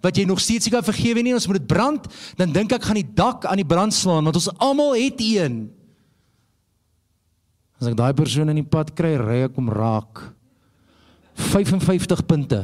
wat 0.01 0.17
jy 0.17 0.25
nog 0.29 0.41
steeds 0.41 0.67
nie 0.67 0.73
kan 0.75 0.85
vergewe 0.87 1.23
nie, 1.25 1.35
ons 1.37 1.47
moet 1.49 1.61
dit 1.61 1.69
brand, 1.69 2.07
dan 2.41 2.53
dink 2.55 2.73
ek 2.73 2.89
gaan 2.89 3.01
die 3.01 3.13
dak 3.17 3.45
aan 3.49 3.61
die 3.61 3.69
brand 3.69 3.95
slaan 3.95 4.27
want 4.29 4.39
ons 4.41 4.51
almal 4.59 4.97
het 4.99 5.21
een. 5.21 5.63
As 7.81 7.89
ek 7.89 7.97
daai 7.97 8.13
persoon 8.17 8.53
in 8.53 8.61
die 8.61 8.69
pad 8.69 8.93
kry, 8.97 9.15
ry 9.17 9.39
ek 9.47 9.57
hom 9.57 9.71
raak. 9.73 10.27
55 11.51 12.27
punte. 12.29 12.61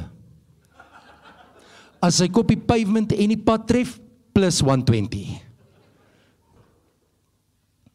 As 2.05 2.21
hy 2.21 2.29
kop 2.29 2.51
die 2.53 2.61
pavement 2.61 3.15
en 3.17 3.33
die 3.33 3.41
pad 3.41 3.65
tref, 3.69 3.97
plus 4.37 4.61
120. 4.61 5.39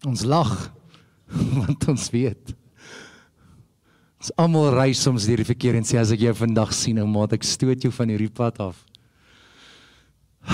Ons 0.10 0.26
lag 0.26 0.50
want 1.60 1.86
ons 1.94 2.08
weet. 2.10 2.56
Ons 4.22 4.34
almal 4.42 4.72
ry 4.74 4.90
soms 4.98 5.28
deur 5.30 5.42
die 5.42 5.50
verkeer 5.50 5.78
en 5.78 5.86
sê 5.86 6.02
as 6.02 6.14
ek 6.14 6.26
jou 6.26 6.34
vandag 6.42 6.74
sien, 6.74 6.98
ou 7.02 7.08
maat, 7.10 7.38
ek 7.38 7.46
stoot 7.46 7.86
jou 7.86 7.94
van 7.94 8.10
hierdie 8.10 8.34
pad 8.34 8.58
af. 8.66 8.82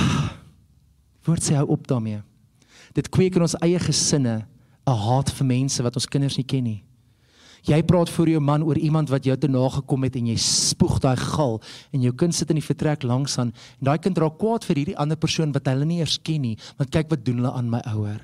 Word 1.27 1.43
sê 1.43 1.57
hou 1.59 1.67
op 1.75 1.87
daarmee. 1.87 2.21
Dit 2.95 3.09
kweek 3.13 3.35
in 3.35 3.45
ons 3.45 3.57
eie 3.61 3.79
gesinne 3.79 4.47
'n 4.87 4.99
haat 5.05 5.31
vir 5.31 5.45
mense 5.45 5.83
wat 5.83 5.95
ons 5.95 6.07
kinders 6.07 6.37
nie 6.37 6.47
ken 6.47 6.63
nie. 6.63 6.83
Jy 7.67 7.81
praat 7.83 8.09
voor 8.09 8.29
jou 8.29 8.39
man 8.39 8.63
oor 8.63 8.77
iemand 8.77 9.09
wat 9.09 9.25
jou 9.25 9.35
te 9.37 9.49
nagekom 9.49 10.03
het 10.03 10.15
en 10.15 10.27
jy 10.27 10.37
spoeg 10.39 10.99
daai 11.03 11.17
gal 11.17 11.59
en 11.91 12.01
jou 12.01 12.13
kind 12.13 12.35
sit 12.35 12.49
in 12.49 12.59
die 12.61 12.63
vertrek 12.63 13.03
langs 13.03 13.37
aan 13.41 13.51
en 13.51 13.89
daai 13.89 13.97
kind 13.97 14.17
raak 14.17 14.37
kwaad 14.39 14.63
vir 14.63 14.75
hierdie 14.75 14.97
ander 14.97 15.17
persoon 15.19 15.51
wat 15.51 15.67
hulle 15.67 15.85
nie 15.85 15.99
eers 15.99 16.17
ken 16.23 16.41
nie, 16.41 16.57
want 16.77 16.93
kyk 16.93 17.09
wat 17.09 17.25
doen 17.25 17.41
hulle 17.41 17.51
aan 17.51 17.69
my 17.69 17.81
ouer. 17.91 18.21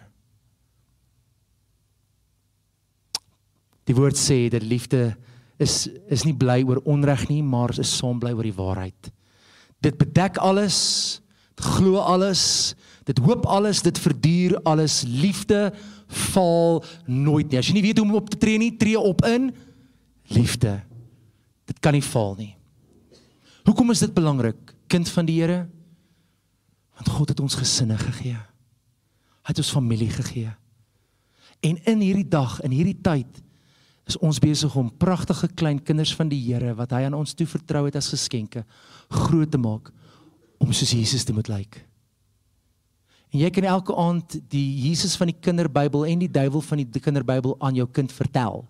Die 3.83 3.95
woord 3.97 4.15
sê 4.15 4.47
dat 4.53 4.63
liefde 4.63 5.17
is 5.59 5.89
is 6.07 6.23
nie 6.23 6.35
bly 6.35 6.61
oor 6.63 6.79
onreg 6.87 7.27
nie, 7.29 7.41
maar 7.43 7.73
is 7.79 7.91
saam 7.97 8.19
bly 8.19 8.31
oor 8.31 8.47
die 8.47 8.55
waarheid. 8.55 9.11
Dit 9.83 9.97
bedek 9.99 10.39
alles, 10.39 11.19
dit 11.53 11.65
glo 11.65 12.01
alles, 12.01 12.73
dit 13.05 13.19
hoop 13.23 13.45
alles, 13.45 13.81
dit 13.85 13.99
verduur 13.99 14.57
alles. 14.63 15.03
Liefde 15.07 15.73
faal 16.07 16.83
nooit 17.05 17.49
nie. 17.49 17.59
As 17.59 17.69
jy 17.69 17.77
nie 17.77 17.85
weet 17.85 17.99
hoe 17.99 18.07
om 18.07 18.17
op 18.17 18.31
te 18.31 18.39
tree 18.39 18.57
nie, 18.61 18.73
tree 18.77 18.99
op 18.99 19.23
in 19.27 19.51
liefde. 20.33 20.79
Dit 21.69 21.79
kan 21.83 21.95
nie 21.95 22.03
faal 22.03 22.35
nie. 22.39 22.53
Hoekom 23.63 23.93
is 23.93 24.03
dit 24.03 24.13
belangrik, 24.13 24.73
kind 24.91 25.09
van 25.09 25.27
die 25.27 25.39
Here? 25.39 25.63
Want 26.99 27.09
God 27.09 27.31
het 27.33 27.39
ons 27.39 27.55
gesinne 27.57 27.97
gegee. 27.97 28.35
Hy 29.43 29.51
het 29.51 29.59
ons 29.59 29.71
familie 29.73 30.11
gegee. 30.11 30.51
En 31.63 31.79
in 31.89 32.03
hierdie 32.03 32.27
dag, 32.27 32.59
in 32.63 32.75
hierdie 32.75 32.99
tyd, 33.01 33.39
is 34.07 34.17
ons 34.19 34.39
besig 34.43 34.73
om 34.75 34.91
pragtige 34.99 35.47
klein 35.55 35.79
kinders 35.83 36.11
van 36.15 36.27
die 36.31 36.41
Here 36.43 36.73
wat 36.75 36.91
hy 36.91 37.05
aan 37.07 37.15
ons 37.15 37.35
toe 37.37 37.47
vertrou 37.47 37.85
het 37.87 37.95
as 37.95 38.11
geskenke 38.11 38.65
groot 39.13 39.51
te 39.51 39.59
maak 39.61 39.93
om 40.63 40.71
soos 40.71 40.95
Jesus 40.95 41.27
te 41.27 41.35
moet 41.35 41.51
lyk. 41.51 41.81
En 43.33 43.41
jy 43.41 43.49
kan 43.51 43.67
elke 43.67 43.95
aand 43.97 44.37
die 44.53 44.65
Jesus 44.87 45.17
van 45.19 45.31
die 45.31 45.37
Kinderbybel 45.37 46.05
en 46.07 46.23
die 46.23 46.31
duiwel 46.31 46.63
van 46.63 46.83
die 46.83 47.01
Kinderbybel 47.01 47.57
aan 47.59 47.75
jou 47.75 47.87
kind 47.91 48.13
vertel. 48.13 48.63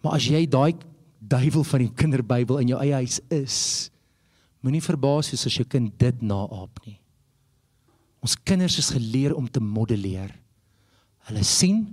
Maar 0.00 0.16
as 0.16 0.28
jy 0.30 0.46
daai 0.48 0.78
duiwel 1.20 1.66
van 1.66 1.84
die 1.84 1.92
Kinderbybel 1.92 2.62
in 2.62 2.70
jou 2.72 2.78
eie 2.80 3.02
huis 3.02 3.18
is, 3.34 3.58
Moenie 4.60 4.82
verbaas 4.84 5.30
wees 5.32 5.46
as 5.48 5.56
jou 5.56 5.64
kind 5.68 5.92
dit 6.00 6.24
naaap 6.24 6.82
nie. 6.84 6.98
Ons 8.20 8.36
kinders 8.36 8.76
is 8.80 8.92
geleer 8.92 9.32
om 9.32 9.46
te 9.48 9.62
modelleer. 9.64 10.34
Hulle 11.30 11.44
sien 11.48 11.86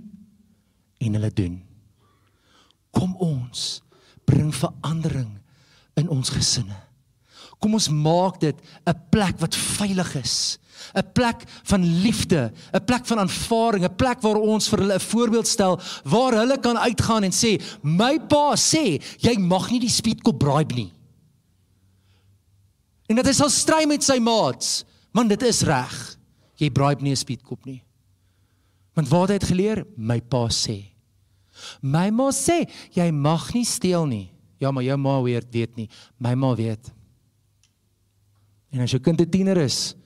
en 1.00 1.16
hulle 1.16 1.30
doen. 1.32 1.56
Kom 2.92 3.14
ons 3.24 3.80
bring 4.28 4.52
verandering 4.52 5.30
in 5.96 6.10
ons 6.12 6.28
gesinne. 6.34 6.76
Kom 7.58 7.74
ons 7.74 7.88
maak 7.88 8.40
dit 8.40 8.56
'n 8.86 8.94
plek 9.10 9.38
wat 9.38 9.54
veilig 9.54 10.14
is. 10.14 10.58
'n 10.94 11.12
plek 11.12 11.42
van 11.64 11.82
liefde, 12.02 12.52
'n 12.72 12.84
plek 12.84 13.06
van 13.06 13.18
aanvaarding, 13.18 13.84
'n 13.84 13.96
plek 13.96 14.20
waar 14.20 14.36
ons 14.36 14.68
vir 14.68 14.78
hulle 14.78 14.94
'n 14.94 15.00
voorbeeld 15.00 15.46
stel 15.46 15.80
waar 16.04 16.32
hulle 16.32 16.58
kan 16.60 16.78
uitgaan 16.78 17.22
en 17.22 17.32
sê, 17.32 17.60
"My 17.82 18.18
pa 18.18 18.56
sê, 18.56 19.02
jy 19.18 19.38
mag 19.38 19.70
nie 19.70 19.80
die 19.80 19.88
speedkop 19.88 20.38
bribe 20.38 20.74
nie." 20.74 20.92
En 23.08 23.16
dat 23.16 23.26
hy 23.26 23.32
sal 23.32 23.50
stry 23.50 23.86
met 23.86 24.04
sy 24.04 24.18
maats, 24.18 24.84
man, 25.12 25.28
dit 25.28 25.42
is 25.42 25.62
reg. 25.62 26.16
Jy 26.56 26.70
bribe 26.70 27.02
nie 27.02 27.12
'n 27.12 27.16
speedkop 27.16 27.64
nie. 27.64 27.82
Want 28.94 29.08
waar 29.08 29.28
het 29.28 29.30
hy 29.30 29.38
dit 29.38 29.48
geleer? 29.48 29.86
My 29.96 30.20
pa 30.20 30.48
sê. 30.48 30.90
My 31.82 32.10
ma 32.10 32.30
sê, 32.30 32.68
jy 32.92 33.10
mag 33.10 33.54
nie 33.54 33.64
steel 33.64 34.06
nie. 34.06 34.30
Ja, 34.58 34.70
maar 34.70 34.82
jou 34.82 34.96
ma 34.96 35.22
weet 35.22 35.46
weet 35.52 35.76
nie. 35.76 35.88
My 36.18 36.34
ma 36.34 36.54
weet. 36.54 36.92
En 38.74 38.84
as 38.84 38.92
jou 38.92 39.00
kind 39.00 39.20
'n 39.20 39.30
tiener 39.30 39.56
is, 39.56 39.96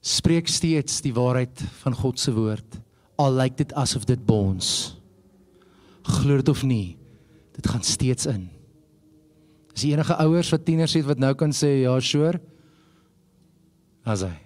spreek 0.00 0.48
steeds 0.48 1.00
die 1.04 1.14
waarheid 1.14 1.62
van 1.82 1.94
God 1.94 2.18
se 2.18 2.32
woord. 2.32 2.80
Al 3.16 3.32
lyk 3.36 3.56
dit 3.56 3.72
asof 3.72 4.04
dit 4.04 4.20
bons. 4.26 4.96
Glo 6.02 6.36
dit 6.36 6.48
of 6.48 6.62
nie 6.62 6.96
dit 7.52 7.66
gaan 7.66 7.82
steeds 7.82 8.26
in. 8.26 8.48
Is 9.74 9.84
enige 9.84 10.16
ouers 10.16 10.50
wat 10.50 10.64
tieners 10.64 10.94
het 10.96 11.04
wat 11.04 11.18
nou 11.18 11.34
kan 11.34 11.52
sê 11.52 11.82
ja 11.82 12.00
sure 12.00 12.40
as 14.04 14.22
hy. 14.24 14.36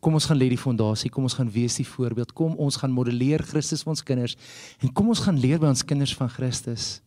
Kom 0.00 0.14
ons 0.14 0.26
gaan 0.26 0.38
lê 0.38 0.48
die 0.48 0.58
fondasie 0.58 1.10
kom 1.10 1.22
ons 1.28 1.34
gaan 1.34 1.50
wees 1.50 1.76
die 1.76 1.86
voorbeeld. 1.86 2.32
Kom 2.32 2.56
ons 2.56 2.76
gaan 2.76 2.90
modelleer 2.90 3.42
Christus 3.42 3.84
vir 3.84 3.90
ons 3.90 4.02
kinders. 4.02 4.36
En 4.80 4.92
kom 4.92 5.08
ons 5.08 5.20
gaan 5.20 5.38
leer 5.38 5.60
by 5.60 5.68
ons 5.68 5.84
kinders 5.84 6.14
van 6.16 6.28
Christus 6.28 7.00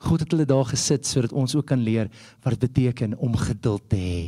God 0.00 0.24
het 0.24 0.32
hulle 0.32 0.48
daar 0.48 0.68
gesit 0.70 1.06
sodat 1.06 1.32
ons 1.36 1.54
ook 1.54 1.66
kan 1.70 1.80
leer 1.80 2.10
wat 2.42 2.56
dit 2.56 2.66
beteken 2.68 3.18
om 3.18 3.36
geduld 3.36 3.88
te 3.92 4.00
hê 4.00 4.22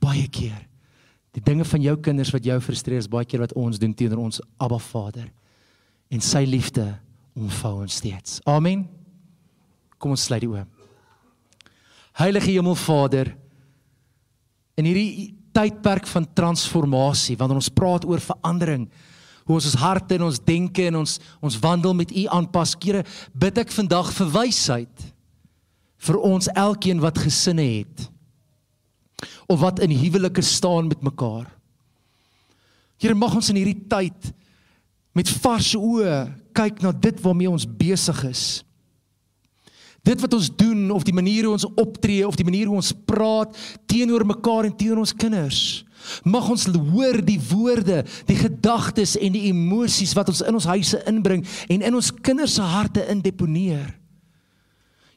baie 0.00 0.26
keer 0.30 0.66
die 1.34 1.42
dinge 1.42 1.64
van 1.66 1.82
jou 1.82 1.96
kinders 2.02 2.32
wat 2.34 2.46
jou 2.46 2.58
frustreer 2.62 3.02
is 3.02 3.10
baie 3.10 3.26
keer 3.26 3.42
wat 3.42 3.54
ons 3.58 3.78
doen 3.78 3.94
teenoor 3.94 4.22
ons 4.28 4.42
Abba 4.58 4.78
Vader 4.78 5.30
en 6.10 6.22
sy 6.24 6.42
liefde 6.46 6.84
omvou 7.38 7.80
ons 7.84 8.00
steeds. 8.00 8.40
Amen. 8.48 8.84
Kom 10.00 10.14
ons 10.16 10.24
sluit 10.26 10.42
die 10.42 10.50
oë. 10.50 10.64
Heilige 12.20 12.50
Hemel 12.50 12.76
Vader 12.78 13.30
in 14.80 14.88
hierdie 14.88 15.30
tydperk 15.54 16.08
van 16.10 16.26
transformasie 16.36 17.36
wanneer 17.38 17.60
ons 17.60 17.72
praat 17.74 18.06
oor 18.08 18.22
verandering 18.22 18.88
hoe 19.46 19.56
ons 19.56 19.68
ons 19.70 19.80
harte 19.80 20.16
en 20.16 20.26
ons 20.28 20.42
denke 20.46 20.86
en 20.88 21.00
ons 21.02 21.16
ons 21.40 21.58
wandel 21.62 21.96
met 21.96 22.12
U 22.12 22.26
aanpas. 22.36 22.76
Here, 22.82 23.04
bid 23.32 23.58
ek 23.62 23.72
vandag 23.74 24.12
vir 24.16 24.32
wysheid 24.34 25.06
vir 26.00 26.18
ons 26.24 26.48
elkeen 26.56 27.00
wat 27.02 27.20
gesinne 27.20 27.66
het 27.66 28.06
of 29.50 29.60
wat 29.60 29.82
in 29.84 29.92
huwelike 29.92 30.42
staan 30.46 30.88
met 30.88 31.02
mekaar. 31.04 31.48
Here 33.00 33.16
mag 33.16 33.34
ons 33.36 33.50
in 33.52 33.58
hierdie 33.58 33.82
tyd 33.90 34.30
met 35.16 35.28
vars 35.42 35.74
oë 35.76 36.16
kyk 36.56 36.82
na 36.84 36.92
dit 36.92 37.20
waarmee 37.24 37.50
ons 37.50 37.66
besig 37.66 38.20
is. 38.28 38.44
Dit 40.06 40.22
wat 40.22 40.32
ons 40.36 40.48
doen 40.56 40.86
of 40.94 41.04
die 41.04 41.16
manier 41.16 41.44
hoe 41.44 41.56
ons 41.58 41.68
optree 41.68 42.24
of 42.26 42.38
die 42.38 42.46
manier 42.46 42.70
hoe 42.70 42.78
ons 42.80 42.92
praat 43.08 43.56
teenoor 43.90 44.24
mekaar 44.28 44.68
en 44.68 44.76
teenoor 44.76 45.02
ons 45.02 45.16
kinders. 45.16 45.60
Mag 46.24 46.48
ons 46.50 46.66
hoor 46.66 47.20
die 47.24 47.40
woorde, 47.50 48.04
die 48.26 48.38
gedagtes 48.38 49.16
en 49.20 49.32
die 49.32 49.48
emosies 49.50 50.14
wat 50.18 50.28
ons 50.32 50.42
in 50.44 50.54
ons 50.54 50.68
huise 50.70 51.00
inbring 51.10 51.46
en 51.68 51.82
in 51.82 51.94
ons 51.94 52.12
kinders 52.22 52.54
se 52.58 52.62
harte 52.62 53.06
indeponeer. 53.12 54.00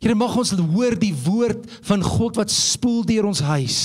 Here 0.03 0.15
mag 0.19 0.33
ons 0.35 0.51
hoor 0.51 0.97
die 0.99 1.13
woord 1.23 1.63
van 1.87 2.01
God 2.03 2.35
wat 2.35 2.51
spoel 2.51 3.05
deur 3.07 3.29
ons 3.29 3.39
huis. 3.47 3.77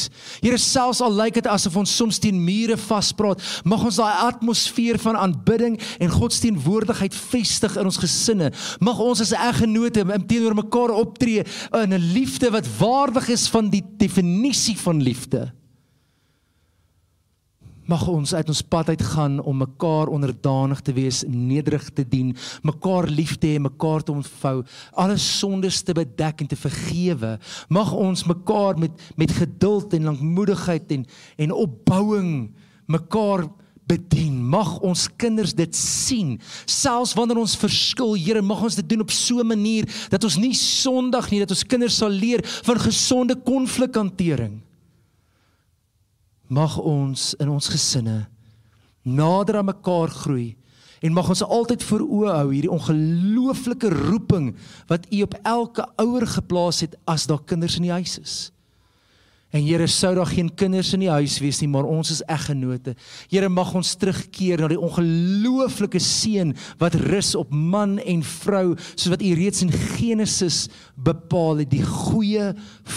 Here 0.43 0.59
selfs 0.59 0.99
al 1.05 1.15
lyk 1.15 1.37
dit 1.39 1.47
asof 1.47 1.77
ons 1.79 1.93
soms 1.95 2.19
teen 2.19 2.41
mure 2.43 2.75
vaspraat, 2.89 3.43
mag 3.63 3.85
ons 3.87 4.01
daai 4.01 4.25
atmosfeer 4.27 4.99
van 5.05 5.19
aanbidding 5.21 5.77
en 6.03 6.11
God 6.11 6.35
se 6.35 6.43
teenwoordigheid 6.43 7.15
vestig 7.15 7.77
in 7.79 7.87
ons 7.87 8.01
gesinne. 8.03 8.51
Mag 8.83 8.99
ons 9.03 9.23
as 9.23 9.35
eggenote 9.37 10.03
teenoor 10.27 10.59
mekaar 10.59 10.97
optree 10.97 11.47
in 11.85 11.95
'n 11.95 12.11
liefde 12.19 12.51
wat 12.51 12.67
waardig 12.81 13.29
is 13.39 13.47
van 13.49 13.71
die 13.71 13.85
definisie 13.99 14.77
van 14.77 15.03
liefde 15.03 15.53
mag 17.89 18.05
ons 18.13 18.35
uit 18.37 18.51
ons 18.53 18.63
pad 18.63 18.91
uit 18.93 19.03
gaan 19.15 19.39
om 19.41 19.63
mekaar 19.65 20.11
onderdanig 20.13 20.81
te 20.85 20.93
wees, 20.97 21.23
nederig 21.27 21.89
te 21.97 22.05
dien, 22.05 22.35
mekaar 22.63 23.09
lief 23.09 23.37
te 23.41 23.55
hê, 23.55 23.61
mekaar 23.63 24.05
te 24.05 24.13
ontvou, 24.13 24.61
alle 24.93 25.17
sondes 25.23 25.81
te 25.83 25.97
bedek 25.97 26.45
en 26.45 26.51
te 26.51 26.59
vergewe. 26.59 27.37
Mag 27.73 27.95
ons 27.97 28.27
mekaar 28.29 28.79
met 28.79 29.07
met 29.17 29.33
geduld 29.33 29.95
en 29.97 30.11
lankmoedigheid 30.13 30.93
en 30.93 31.07
en 31.39 31.53
opbouing 31.53 32.31
mekaar 32.87 33.47
bedien. 33.89 34.37
Mag 34.45 34.79
ons 34.85 35.09
kinders 35.17 35.55
dit 35.57 35.77
sien. 35.77 36.37
Selfs 36.69 37.15
wanneer 37.17 37.41
ons 37.41 37.57
verskil, 37.57 38.17
Here, 38.19 38.43
mag 38.45 38.63
ons 38.63 38.77
dit 38.77 38.89
doen 38.89 39.01
op 39.01 39.11
so 39.11 39.41
'n 39.41 39.47
manier 39.47 39.89
dat 40.11 40.25
ons 40.25 40.37
nie 40.37 40.55
sondig 40.55 41.31
nie, 41.31 41.41
dat 41.41 41.51
ons 41.51 41.65
kinders 41.65 41.97
sal 41.97 42.11
leer 42.11 42.45
van 42.45 42.77
gesonde 42.77 43.35
konflikhantering 43.35 44.68
mag 46.49 46.79
ons 46.81 47.35
in 47.39 47.51
ons 47.53 47.69
gesinne 47.69 48.27
nader 49.09 49.61
aan 49.61 49.69
mekaar 49.71 50.11
groei 50.13 50.57
en 51.05 51.15
mag 51.15 51.29
ons 51.31 51.45
altyd 51.45 51.85
voor 51.87 52.05
oë 52.05 52.37
hou 52.41 52.47
hierdie 52.51 52.75
ongelooflike 52.75 53.91
roeping 53.95 54.53
wat 54.91 55.07
U 55.15 55.23
op 55.25 55.37
elke 55.47 55.87
ouer 56.03 56.27
geplaas 56.27 56.83
het 56.85 56.97
as 57.07 57.29
daar 57.31 57.45
kinders 57.47 57.79
in 57.79 57.87
die 57.87 57.95
huis 57.95 58.19
is. 58.19 58.37
En 59.55 59.63
Here 59.65 59.87
sou 59.89 60.11
daar 60.19 60.29
geen 60.29 60.51
kinders 60.61 60.91
in 60.93 61.07
die 61.07 61.13
huis 61.13 61.39
wees 61.41 61.63
nie, 61.63 61.71
maar 61.73 61.87
ons 61.89 62.11
is 62.13 62.25
eggenote. 62.29 62.93
Here 63.31 63.49
mag 63.49 63.71
ons 63.79 63.95
terugkeer 63.97 64.61
na 64.61 64.69
die 64.69 64.81
ongelooflike 64.81 66.03
seën 66.05 66.53
wat 66.83 66.99
rus 67.09 67.33
op 67.39 67.55
man 67.55 67.97
en 68.03 68.25
vrou, 68.27 68.75
soos 68.91 69.15
wat 69.15 69.25
U 69.25 69.31
reeds 69.39 69.65
in 69.65 69.73
Genesis 69.73 70.67
bepaal 70.97 71.63
het, 71.63 71.71
die 71.73 71.87
goeie 71.87 72.51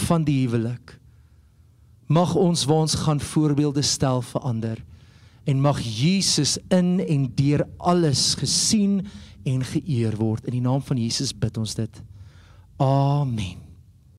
van 0.08 0.28
die 0.28 0.42
huwelik 0.42 0.98
mag 2.12 2.36
ons 2.36 2.66
waar 2.68 2.86
ons 2.86 3.00
gaan 3.06 3.24
voorbeelde 3.24 3.84
stel 3.88 4.22
vir 4.34 4.48
ander. 4.48 4.84
En 5.48 5.64
mag 5.64 5.80
Jesus 5.82 6.58
in 6.70 7.00
en 7.00 7.26
deur 7.36 7.66
alles 7.78 8.36
gesien 8.38 9.02
en 9.48 9.64
geëer 9.66 10.20
word. 10.20 10.46
In 10.46 10.60
die 10.60 10.66
naam 10.68 10.84
van 10.86 11.02
Jesus 11.02 11.34
bid 11.34 11.58
ons 11.58 11.76
dit. 11.80 12.04
Amen 12.78 13.71